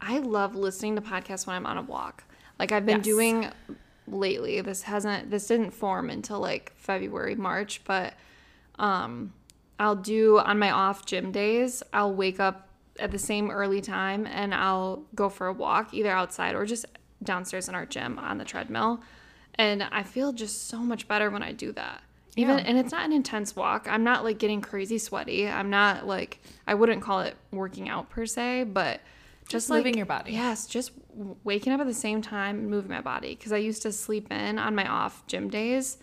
[0.00, 2.24] I love listening to podcasts when I'm on a walk.
[2.60, 3.04] Like I've been Yes.
[3.06, 3.48] doing
[4.06, 4.60] lately.
[4.60, 8.12] This hasn't this didn't form until like February, March, but
[8.78, 9.32] um
[9.78, 12.68] I'll do on my off gym days, I'll wake up
[12.98, 16.84] at the same early time and I'll go for a walk either outside or just
[17.22, 19.00] downstairs in our gym on the treadmill.
[19.54, 22.02] And I feel just so much better when I do that.
[22.36, 22.64] Even Yeah.
[22.66, 23.86] and it's not an intense walk.
[23.90, 25.48] I'm not like getting crazy sweaty.
[25.48, 29.00] I'm not like I wouldn't call it working out per se, but
[29.50, 30.32] just, like moving your body.
[30.32, 30.92] Yes, just
[31.44, 34.30] waking up at the same time and moving my body because I used to sleep
[34.30, 35.98] in on my off gym days,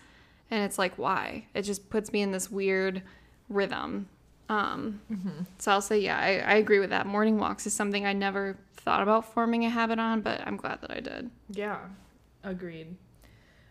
[0.50, 1.46] and it's like why?
[1.54, 3.02] It just puts me in this weird
[3.48, 4.08] rhythm.
[4.48, 5.42] Um, Mm-hmm.
[5.58, 7.06] So I'll say yeah, I, I agree with that.
[7.06, 10.80] Morning walks is something I never thought about forming a habit on, but I'm glad
[10.82, 11.30] that I did.
[11.50, 11.78] Yeah,
[12.44, 12.96] agreed.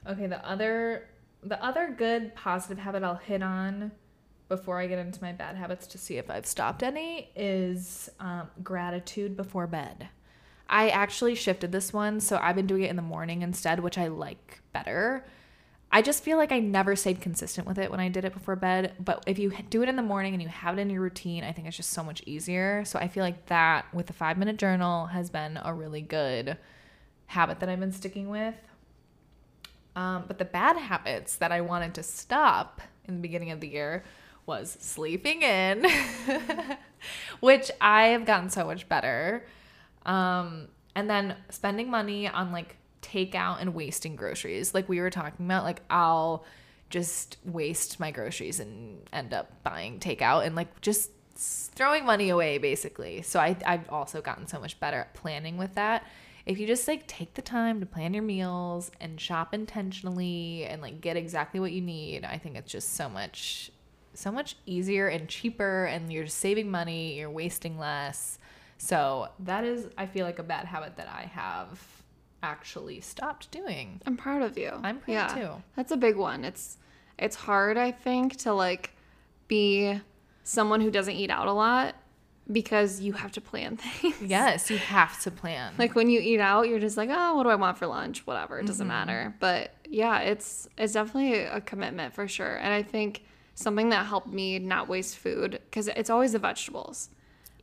[0.08, 1.10] Okay, the other
[1.44, 3.92] the other good positive habit I'll hit on
[4.50, 8.50] before I get into my bad habits to see if I've stopped any is um,
[8.64, 10.08] gratitude before bed.
[10.70, 13.98] I actually shifted this one, so I've been doing it in the morning instead, which
[13.98, 15.26] I like better.
[15.90, 18.58] I just feel like I never stayed consistent with it when I did it before
[18.58, 18.94] bed.
[19.00, 21.46] But if you do it in the morning and you have it in your routine,
[21.46, 22.84] I think it's just so much easier.
[22.84, 26.58] So I feel like that with the five minute journal has been a really good
[27.28, 28.56] habit that I've been sticking with.
[29.96, 33.68] Um, but the bad habits that I wanted to stop in the beginning of the
[33.68, 34.04] year
[34.48, 35.86] was sleeping in,
[37.42, 39.46] which I have gotten so much better.
[40.06, 44.74] Um, and then spending money on like takeout and wasting groceries.
[44.74, 46.46] Like we were talking about, like I'll
[46.90, 52.58] just waste my groceries and end up buying takeout and like just throwing money away
[52.58, 53.22] basically.
[53.22, 56.08] So I I've also gotten so much better at planning with that.
[56.46, 60.82] If you just like take the time to plan your meals and shop intentionally and
[60.82, 63.70] like get exactly what you need, I think it's just so much
[64.18, 68.40] so much easier and cheaper and you're saving money, you're wasting less.
[68.78, 71.80] So that is I feel like a bad habit that I have
[72.44, 74.02] actually stopped doing.
[74.06, 74.72] I'm proud of you.
[74.84, 75.50] I'm proud too.
[75.76, 76.44] That's a big one.
[76.46, 76.78] It's
[77.20, 78.92] it's hard, I think, to like
[79.48, 80.00] be
[80.44, 81.96] someone who doesn't eat out a lot
[82.52, 84.16] because you have to plan things.
[84.22, 85.74] Yes, you have to plan.
[85.78, 88.26] like when you eat out, you're just like, oh, what do I want for lunch?
[88.26, 89.08] Whatever, it doesn't Mm-hmm.
[89.08, 89.36] matter.
[89.40, 92.56] But yeah, it's it's definitely a commitment for sure.
[92.56, 93.24] And I think
[93.58, 97.10] something that helped me not waste food because it's always the vegetables.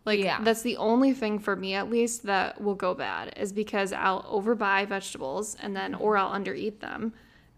[0.04, 0.42] Like Yeah.
[0.42, 4.22] that's the only thing for me at least that will go bad is because I'll
[4.24, 7.12] overbuy vegetables and then or I'll undereat them.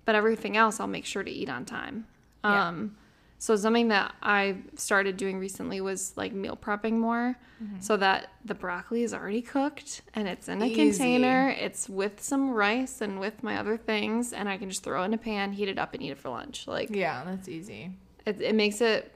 [0.05, 2.07] But everything else I'll make sure to eat on time.
[2.45, 2.69] Yeah.
[2.69, 2.97] Um
[3.39, 7.81] so something that I started doing recently was like meal prepping more Mm-hmm.
[7.81, 10.75] so that the broccoli is already cooked and it's in a Easy.
[10.91, 11.49] container.
[11.59, 15.15] It's with some rice and with my other things and I can just throw in
[15.15, 16.67] a pan, heat it up and eat it for lunch.
[16.67, 17.93] Like yeah, that's easy.
[18.27, 19.13] It, it makes it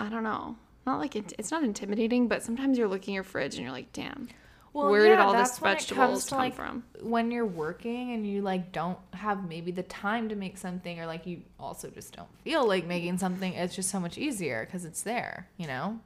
[0.00, 0.56] I don't know.
[0.86, 3.72] Not like it, it's not intimidating, but sometimes you're looking at your fridge and you're
[3.72, 4.28] like, "Damn,
[4.72, 8.12] where did all this that's when it comes vegetables come like, from?" When you're working
[8.12, 11.90] and you like don't have maybe the time to make something, or like you also
[11.90, 15.66] just don't feel like making something, it's just so much easier because it's there, you
[15.66, 16.00] know.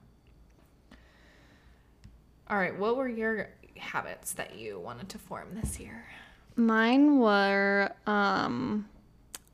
[2.51, 6.05] All right, what were your habits that you wanted to form this year?
[6.57, 8.87] Mine were um,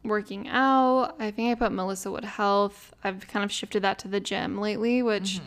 [0.04, 1.14] working out.
[1.18, 2.94] I think I put Melissa Wood Health.
[3.04, 5.40] I've kind of shifted that to the gym lately, which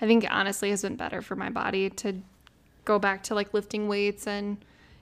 [0.00, 2.16] I think honestly has been better for my body to
[2.84, 4.58] go back to like lifting weights and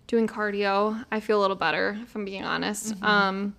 [0.07, 1.05] doing cardio.
[1.11, 3.01] I feel a little better, if I'm being honest.
[3.03, 3.55] Um,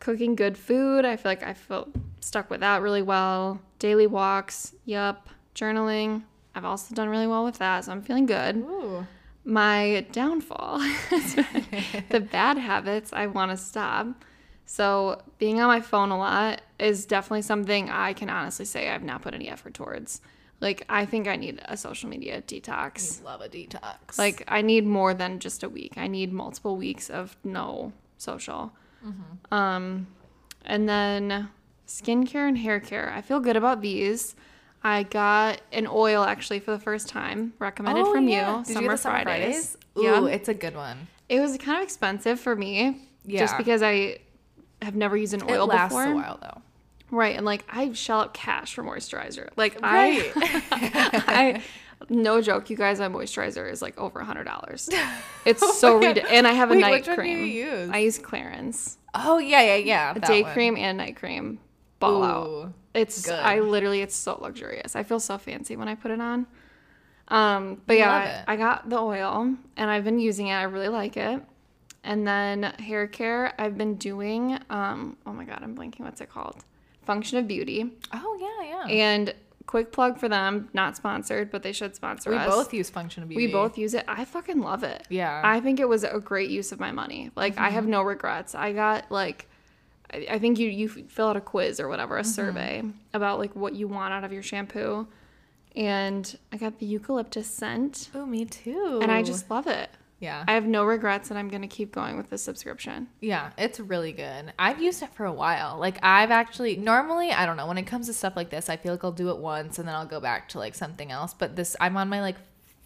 [0.00, 1.04] cooking good food.
[1.04, 1.88] I feel like I feel
[2.20, 3.60] stuck with that really well.
[3.78, 4.74] Daily walks.
[4.84, 5.28] Yup.
[5.54, 6.22] Journaling.
[6.54, 9.06] I've also done really well with that, so I'm feeling good Ooh,
[9.44, 10.78] my downfall
[12.10, 14.06] the bad habits i want to stop
[14.72, 19.02] so being on my phone a lot is definitely something i can honestly say i've
[19.02, 20.20] not put any effort towards
[20.60, 24.16] like i think i need a social media detox I love a detox.
[24.16, 28.72] like i need more than just a week i need multiple weeks of no social
[29.04, 29.52] Mhm.
[29.52, 30.06] um
[30.64, 31.48] and then
[31.88, 34.36] skincare and hair care i feel good about these
[34.84, 38.58] i got an oil actually for the first time recommended Oh, from yeah.
[38.58, 41.08] you Did summer you Summer fridays, Ooh, yeah it's a good one.
[41.28, 43.40] it was kind of expensive for me yeah.
[43.40, 44.18] just because i
[44.82, 46.62] have never used an oil It lasts before a while though.
[47.10, 50.32] right and like i shell out cash for moisturizer like Right.
[50.36, 50.62] I,
[51.28, 51.62] I
[52.08, 54.88] no joke you guys my moisturizer is like over a hundred dollars
[55.44, 57.44] it's so ridiculous and i have a Oh Wait, night which one do cream you
[57.46, 57.90] use?
[57.92, 60.12] i use clarins Oh yeah, yeah, yeah.
[60.14, 60.52] a day one.
[60.52, 61.58] cream and night cream
[61.98, 63.34] ball out it's good.
[63.38, 66.46] i literally it's so luxurious i feel so fancy when i put it on
[67.28, 68.44] um but yeah.
[68.48, 71.42] I, I got the oil and i've been using it i really like it
[72.04, 76.30] and then hair care i've been doing um oh my god i'm blanking what's it
[76.30, 76.64] called
[77.04, 78.92] function of beauty Oh yeah, yeah.
[78.92, 79.34] and
[79.66, 82.90] quick plug for them not sponsored but they should sponsor we us We both use
[82.90, 83.46] function of beauty.
[83.46, 85.40] we both use it i fucking love it Yeah.
[85.44, 87.30] I think it was a great use of my money.
[87.36, 88.54] Like I have no regrets.
[88.54, 89.46] I got like
[90.12, 92.82] I, I think you you fill out a quiz or whatever, a survey
[93.14, 95.06] about like what you want out of your shampoo.
[95.76, 98.98] And I got the eucalyptus scent Oh, me too.
[99.02, 99.88] and I just love it.
[100.20, 103.08] Yeah, I have no regrets and I'm going to keep going with this subscription.
[103.20, 104.52] yeah, it's really good.
[104.58, 105.78] I've used it for a while.
[105.78, 108.76] Like I've actually normally I don't know when it comes to stuff like this, I
[108.76, 111.34] feel like I'll do it once and then I'll go back to like something else.
[111.34, 112.36] But this I'm on my like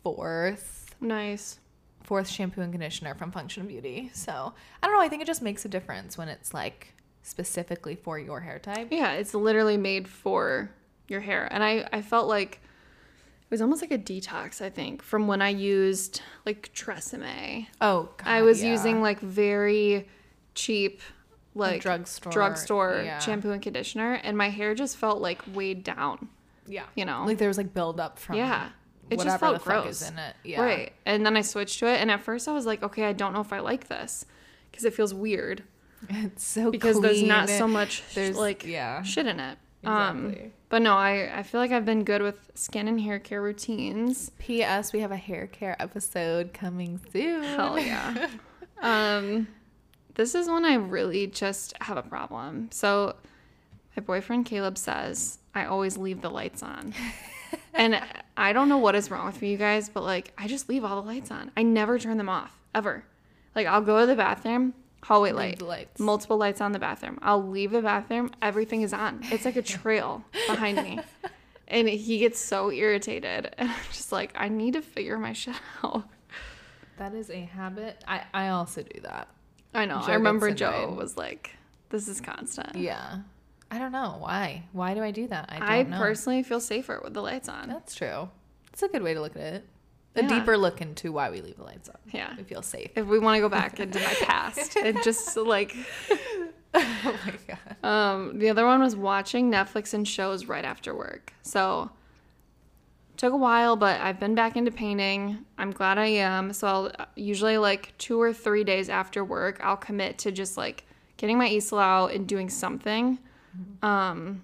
[0.03, 1.59] fourth Nice.
[2.03, 4.11] fourth shampoo and conditioner from Function of Beauty.
[4.15, 5.03] So I don't know.
[5.03, 8.89] I think it just makes a difference when it's like specifically for your hair type.
[8.91, 10.71] Yeah, it's literally made for
[11.09, 11.49] your hair.
[11.51, 12.61] And I I felt like
[13.55, 17.69] was almost like a detox, I think, from when I used like Tresemme.
[17.81, 18.73] Oh, God, I was yeah.
[18.73, 20.09] using like very
[20.55, 21.01] cheap,
[21.55, 23.19] like drugstore, drugstore yeah.
[23.21, 26.29] shampoo and conditioner, and my hair just felt like weighed down.
[26.67, 27.25] yeah, you know?
[27.27, 28.71] like there was like buildup from Yeah,
[29.11, 30.09] it just felt gross.
[30.09, 30.35] in it.
[30.43, 33.05] Yeah, Right, and then I switched to it, and at first I was like, okay,
[33.05, 34.27] I don't know if I like this
[34.71, 35.63] because it feels weird
[36.09, 39.03] It's so because there's not so much There's- like yeah.
[39.03, 39.59] shit in it.
[39.85, 40.53] Um, Exactly.
[40.75, 44.33] But no, I I feel like I've been good with skin and hair care routines.
[44.41, 44.93] P.S.
[44.93, 47.45] We have a hair care episode coming soon.
[47.45, 48.29] Hell yeah.
[48.83, 49.47] um,
[50.17, 52.71] this is when I really just have a problem.
[52.73, 53.15] So,
[53.97, 56.93] my boyfriend Caleb says I always leave the lights on.
[57.73, 58.03] and
[58.37, 60.85] I don't know what is wrong with me, you guys, but like I just leave
[60.85, 61.53] all the lights on.
[61.57, 63.05] I never turn them off ever.
[63.55, 64.75] Like I'll go to the bathroom,
[65.05, 66.01] hallway light, lights.
[66.01, 67.19] multiple lights on the bathroom.
[67.23, 69.21] I'll leave the bathroom, everything is on.
[69.25, 70.99] It's like a trail behind me.
[71.69, 73.55] And he gets so irritated.
[73.59, 76.05] And I'm just like, I need to figure my shit out.
[76.99, 78.03] That is a habit.
[78.07, 79.29] I I also do that.
[79.75, 80.01] I know.
[80.01, 81.51] Joe I remember Joe was like,
[81.91, 82.77] this is constant.
[82.77, 83.19] Yeah.
[83.71, 84.65] I don't know why.
[84.73, 85.47] Why do I do that?
[85.51, 87.69] I don't I personally feel safer with the lights on.
[87.69, 88.29] That's true.
[88.73, 89.65] It's a good way to look at it.
[90.17, 90.29] A Yeah.
[90.29, 91.97] deeper look into why we leave the lights on.
[92.13, 92.35] Yeah.
[92.37, 92.91] We feel safe.
[92.97, 95.75] If we want to go back into my past and just like
[96.75, 97.85] oh my god.
[97.89, 101.33] Um, the other one was watching Netflix and shows right after work.
[101.43, 101.91] So
[103.17, 105.45] took a while, but I've been back into painting.
[105.59, 106.53] I'm glad I am.
[106.53, 110.85] So I'll usually like two or three days after work, I'll commit to just like
[111.17, 113.19] getting my easel out and doing something.
[113.83, 114.43] Um,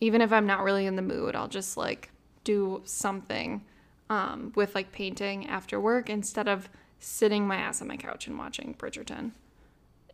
[0.00, 2.10] even if I'm not really in the mood, I'll just like
[2.42, 3.62] do something
[4.10, 8.38] um, with like painting after work instead of sitting my ass on my couch and
[8.38, 9.32] watching Bridgerton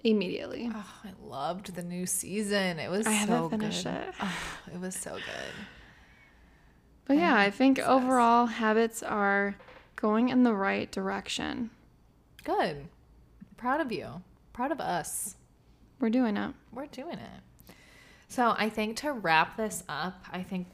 [0.02, 0.70] immediately.
[0.72, 2.78] Oh, I loved the new season.
[2.78, 3.94] It was I so haven't finished good.
[3.94, 4.14] it.
[4.20, 4.38] Oh,
[4.74, 5.54] it was so good.
[7.06, 7.90] But yeah, I think obsessed.
[7.90, 9.56] overall habits are
[9.96, 11.70] going in the right direction.
[12.44, 12.88] Good.
[13.56, 14.22] Proud of you.
[14.52, 15.36] Proud of us.
[16.00, 16.54] We're doing it.
[16.72, 17.74] We're doing it.
[18.28, 20.66] So I think to wrap this up, I think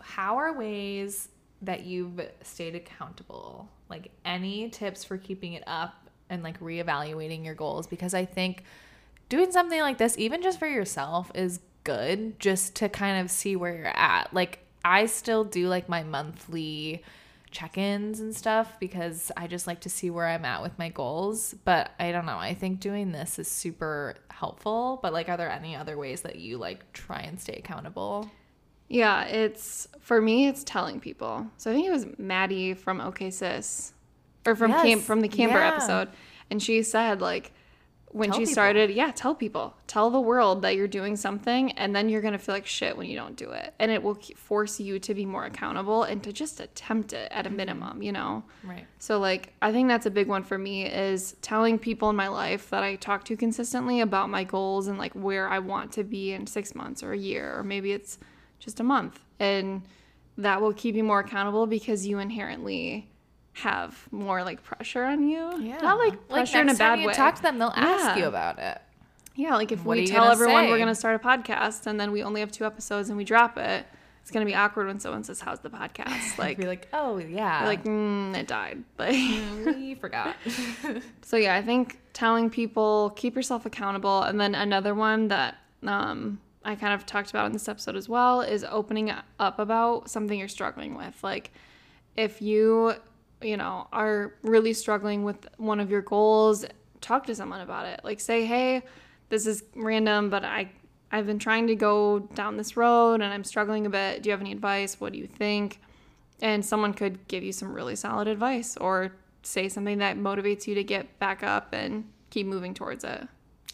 [0.00, 1.28] how are ways
[1.62, 3.68] that you've stayed accountable?
[3.88, 7.86] Like any tips for keeping it up and like reevaluating your goals?
[7.86, 8.64] Because I think
[9.28, 13.56] doing something like this, even just for yourself, is good just to kind of see
[13.56, 14.32] where you're at.
[14.32, 17.02] Like I still do like my monthly
[17.50, 21.54] check-ins and stuff because I just like to see where I'm at with my goals.
[21.64, 22.38] But I don't know.
[22.38, 25.00] I think doing this is super helpful.
[25.02, 28.30] But like, are there any other ways that you like try and stay accountable?
[28.90, 30.48] Yeah, it's for me.
[30.48, 31.46] It's telling people.
[31.56, 33.94] So I think it was Maddie from OK Sis,
[34.44, 35.68] or from camp Yes, from the camper yeah.
[35.68, 36.08] episode,
[36.50, 37.52] and she said like
[38.12, 38.52] when Tell she people.
[38.54, 42.40] started, yeah, tell people, tell the world that you're doing something, and then you're gonna
[42.40, 45.24] feel like shit when you don't do it, and it will force you to be
[45.24, 47.38] more accountable and to just attempt it Mm-hmm.
[47.38, 48.42] at a minimum, you know.
[48.64, 48.84] Right.
[48.98, 52.26] So like I think that's a big one for me is telling people in my
[52.26, 56.02] life that I talk to consistently about my goals and like where I want to
[56.02, 58.18] be in 6 months or a year or maybe it's
[58.60, 59.18] just a month.
[59.40, 59.82] And
[60.38, 63.10] that will keep you more accountable because you inherently
[63.54, 65.60] have more like pressure on you.
[65.60, 65.78] Yeah.
[65.78, 67.14] Not like pressure in a next time bad you way.
[67.14, 68.80] talk to them, they'll ask you about it.
[69.34, 71.98] Yeah, like if What we tell gonna everyone we're going to start a podcast and
[71.98, 73.86] then we only have two episodes and we drop it,
[74.22, 76.10] it's going to be awkward when someone says how's the podcast?
[76.38, 78.84] Like Be like, oh yeah, like mm, it died.
[78.98, 79.14] Like
[79.66, 80.36] we forgot.
[81.22, 86.40] So yeah, I think telling people keep yourself accountable, and then another one that um,
[86.64, 90.38] I kind of talked about in this episode as well is opening up about something
[90.38, 91.22] you're struggling with.
[91.22, 91.52] Like
[92.16, 92.94] if you,
[93.40, 96.64] you know, are really struggling with one of your goals,
[97.00, 98.00] talk to someone about it.
[98.04, 98.82] Like say, hey,
[99.30, 100.70] this is random, but I
[101.12, 104.22] I've been trying to go down this road and I'm struggling a bit.
[104.22, 105.00] Do you have any advice?
[105.00, 105.80] What do you think?
[106.40, 110.74] And someone could give you some really solid advice or say something that motivates you
[110.76, 113.26] to get back up and keep moving towards it.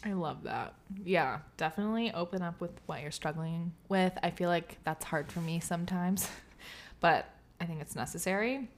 [0.03, 0.75] I love that.
[1.03, 4.13] Yeah, definitely open up with what you're struggling with.
[4.21, 6.29] I feel like that's hard for me sometimes,
[6.99, 7.27] but
[7.59, 8.69] I think it's necessary.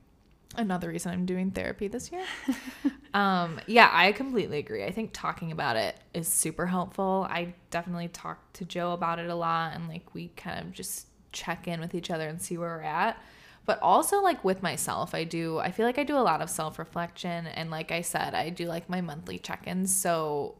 [0.56, 2.24] Another reason I'm doing therapy this year.
[3.14, 4.84] um, yeah, I completely agree.
[4.84, 7.28] I think talking about it is super helpful.
[7.30, 11.08] I definitely talk to Joe about it a lot and like we kind of just
[11.32, 13.22] check in with each other and see where we're at.
[13.66, 16.50] But also like with myself, I do I feel like I do a lot of
[16.50, 19.96] self-reflection and like I said, I do like my monthly check-ins.
[19.96, 20.56] So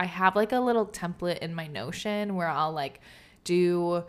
[0.00, 3.00] I have like a little template in my Notion where I'll like
[3.44, 4.04] do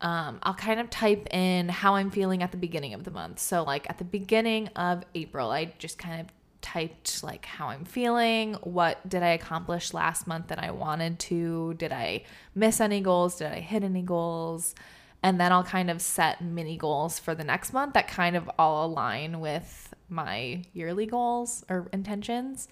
[0.00, 3.40] um, I'll kind of type in how I'm feeling at the beginning of the month.
[3.40, 6.28] So like at the beginning of April, I just kind of
[6.60, 11.74] typed like how I'm feeling, what did I accomplish last month that I wanted to,
[11.74, 12.24] did I
[12.54, 14.74] miss any goals, did I hit any goals?
[15.22, 18.48] And then I'll kind of set mini goals for the next month that kind of
[18.56, 22.68] all align with my yearly goals or intentions.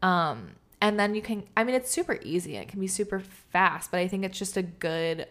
[0.00, 0.52] Um,
[0.84, 3.90] and then you can, I mean, it's super easy and it can be super fast,
[3.90, 5.26] but I think it's just a good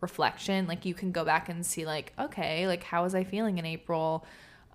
[0.00, 0.66] reflection.
[0.66, 3.64] Like you can go back and see, like, okay, like how was I feeling in
[3.64, 4.26] April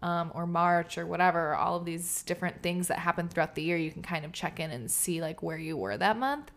[0.02, 1.56] um, or March or whatever?
[1.56, 4.62] All of these different things that happen throughout the year, you can kind of check
[4.62, 6.52] in and see like where you were that month.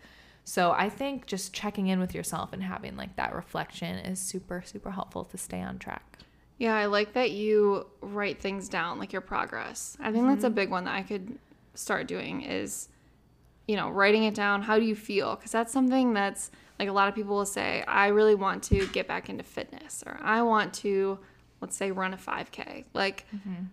[0.44, 4.62] So I think just checking in with yourself and having like that reflection is super,
[4.64, 6.20] super helpful to stay on track.
[6.58, 9.96] Yeah, I like that you write things down, like your progress.
[9.98, 11.40] I think that's a big one that I could
[11.74, 12.90] start doing is,
[13.66, 14.62] you know, writing it down.
[14.62, 15.36] How do you feel?
[15.36, 18.86] Because that's something that's like a lot of people will say, I really want to
[18.88, 21.18] get back into fitness or I want to,
[21.60, 22.84] let's say, run a 5K.
[22.92, 23.64] Like, mm-hmm.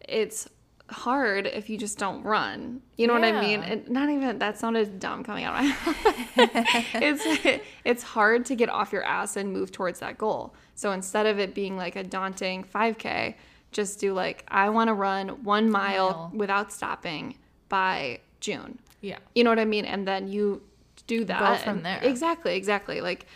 [0.00, 0.48] it's
[0.90, 2.80] hard if you just don't run.
[2.96, 3.60] You know what I mean?
[3.60, 3.72] Yeah.
[3.72, 5.66] And not even that sounded dumb coming out of my
[6.36, 6.86] mouth.
[6.94, 10.54] it's it's hard to get off your ass and move towards that goal.
[10.74, 13.34] So instead of it being like a daunting 5k,
[13.70, 16.32] just do like I want to run 1 mile Mile.
[16.34, 17.36] without stopping
[17.68, 18.78] by June.
[19.00, 19.18] Yeah.
[19.34, 19.84] You know what I mean?
[19.84, 20.62] And then you
[21.06, 22.00] do that from there.
[22.02, 23.00] Exactly, exactly.
[23.00, 23.26] Like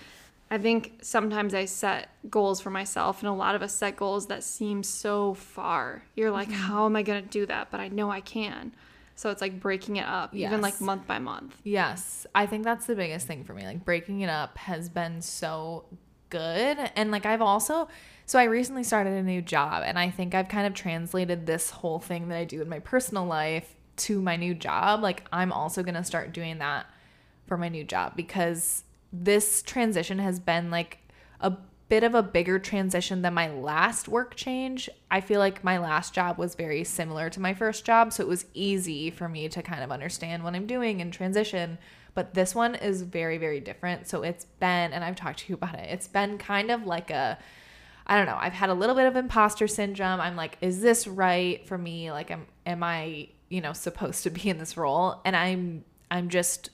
[0.51, 4.27] I think sometimes I set goals for myself and a lot of us set goals
[4.27, 6.03] that seem so far.
[6.15, 6.57] You're like, Mm-hmm.
[6.63, 7.71] how am I going to do that?
[7.71, 8.75] But I know I can.
[9.15, 11.55] So it's like breaking it up, even like month by month.
[11.65, 13.65] Yes, I think that's the biggest thing for me.
[13.65, 15.85] Like breaking it up has been so
[16.31, 16.79] good.
[16.97, 17.89] And like I've also
[18.27, 21.71] so I recently started a new job and I think I've kind of translated this
[21.71, 25.03] whole thing that I do in my personal life to my new job.
[25.03, 26.87] Like I'm also going to start doing that
[27.47, 30.99] for my new job because this transition has been like
[31.41, 31.53] a
[31.89, 34.89] bit of a bigger transition than my last work change.
[35.11, 38.29] I feel like my last job was very similar to my first job, so it
[38.29, 41.77] was easy for me to kind of understand what I'm doing and transition.
[42.15, 44.09] But this one is very, very different.
[44.09, 47.11] So it's been, and I've talked to you about it, it's been kind of like
[47.11, 47.37] a,
[48.07, 50.19] I don't know, I've had a little bit of imposter syndrome.
[50.19, 52.11] I'm like, is this right for me?
[52.11, 55.21] Like, am, am I, you know, supposed to be in this role?
[55.27, 56.71] And I'm, I'm just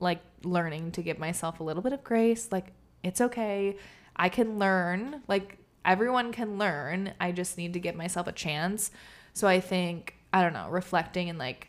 [0.00, 2.50] like learning to give myself a little bit of grace.
[2.50, 2.72] Like,
[3.02, 3.76] it's okay.
[4.16, 5.22] I can learn.
[5.28, 7.12] Like, everyone can learn.
[7.20, 8.90] I just need to give myself a chance.
[9.34, 11.68] So I think, I don't know, reflecting and like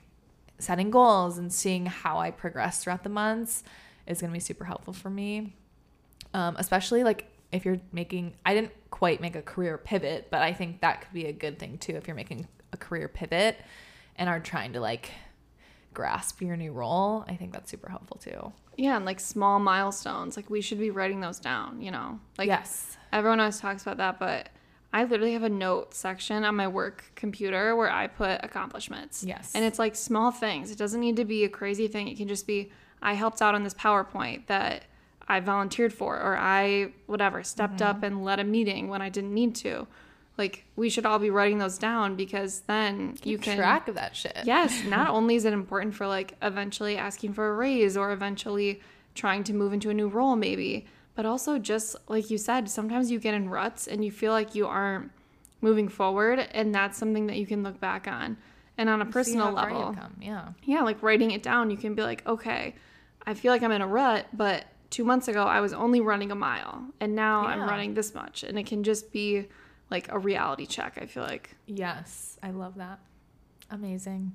[0.57, 3.61] setting goals and seeing how I progress throughout the months
[4.07, 5.53] is going to be super helpful for me.
[6.33, 10.53] Um, especially like if you're making, I didn't quite make a career pivot, but I
[10.53, 13.57] think that could be a good thing too if you're making a career pivot
[14.15, 15.11] and are trying to like
[15.93, 17.25] grasp your new role.
[17.27, 18.51] I think that's super helpful too.
[18.77, 20.35] Yeah, and like small milestones.
[20.35, 22.19] Like we should be writing those down, you know?
[22.37, 22.97] Like yes.
[23.13, 24.49] everyone always talks about that, but
[24.93, 29.23] I literally have a note section on my work computer where I put accomplishments.
[29.23, 29.51] Yes.
[29.55, 30.71] And it's like small things.
[30.71, 32.07] It doesn't need to be a crazy thing.
[32.07, 34.85] It can just be I helped out on this PowerPoint that
[35.27, 37.89] I volunteered for or I whatever stepped mm-hmm.
[37.89, 39.87] up and led a meeting when I didn't need to.
[40.37, 44.15] Like we should all be writing those down because then you can track of that
[44.15, 44.37] shit.
[44.43, 48.81] Yes, not only is it important for like eventually asking for a raise or eventually
[49.13, 53.09] trying to move into a new role, maybe, but also just like you said, sometimes
[53.09, 55.11] you get in ruts and you feel like you aren't
[55.61, 58.37] moving forward, and that's something that you can look back on.
[58.77, 59.95] And on a personal level.
[60.21, 60.49] Yeah.
[60.65, 62.75] yeah, like writing it down, you can be like, okay,
[63.25, 66.31] I feel like I'm in a rut, but two months ago I was only running
[66.31, 69.47] a mile, and now I'm running this much, and it can just be
[69.95, 70.97] like a reality check.
[71.01, 71.55] I feel like.
[71.67, 72.99] Yes, I love that.
[73.71, 74.33] Amazing.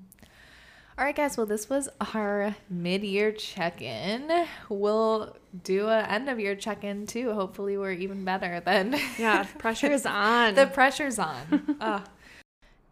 [0.99, 1.37] All right, guys.
[1.37, 4.47] Well, this was our mid-year check-in.
[4.69, 5.35] We'll
[5.65, 7.33] do a end-of-year check-in too.
[7.33, 10.55] Hopefully, we're even better than Yeah, pressure's on.
[10.55, 11.77] the pressure's on.
[11.81, 12.03] Ugh.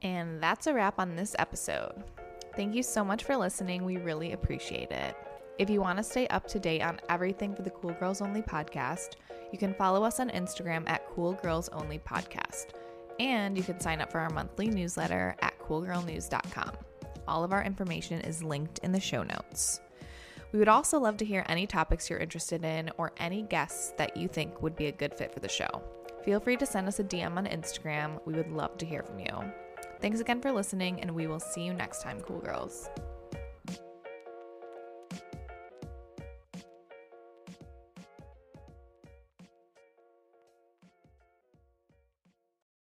[0.03, 2.05] And that's a wrap on this episode.
[2.57, 3.85] Thank you so much for listening.
[3.85, 5.15] We really appreciate it.
[5.59, 8.43] If you want to stay up to date on everything for the Cool Girls Only
[8.43, 9.17] podcast,
[9.53, 12.67] you can follow us on Instagram at Cool Girls Only Podcast.
[13.19, 16.71] And you can sign up for our monthly newsletter at coolgirlnews.com.
[17.27, 19.81] All of our information is linked in the show notes.
[20.53, 24.17] We would also love to hear any topics you're interested in or any guests that
[24.17, 25.83] you think would be a good fit for the show.
[26.25, 28.21] Feel free to send us a DM on Instagram.
[28.25, 29.53] We would love to hear from you.
[30.01, 32.89] Thanks again for listening, and we will see you next time, Cool Girls.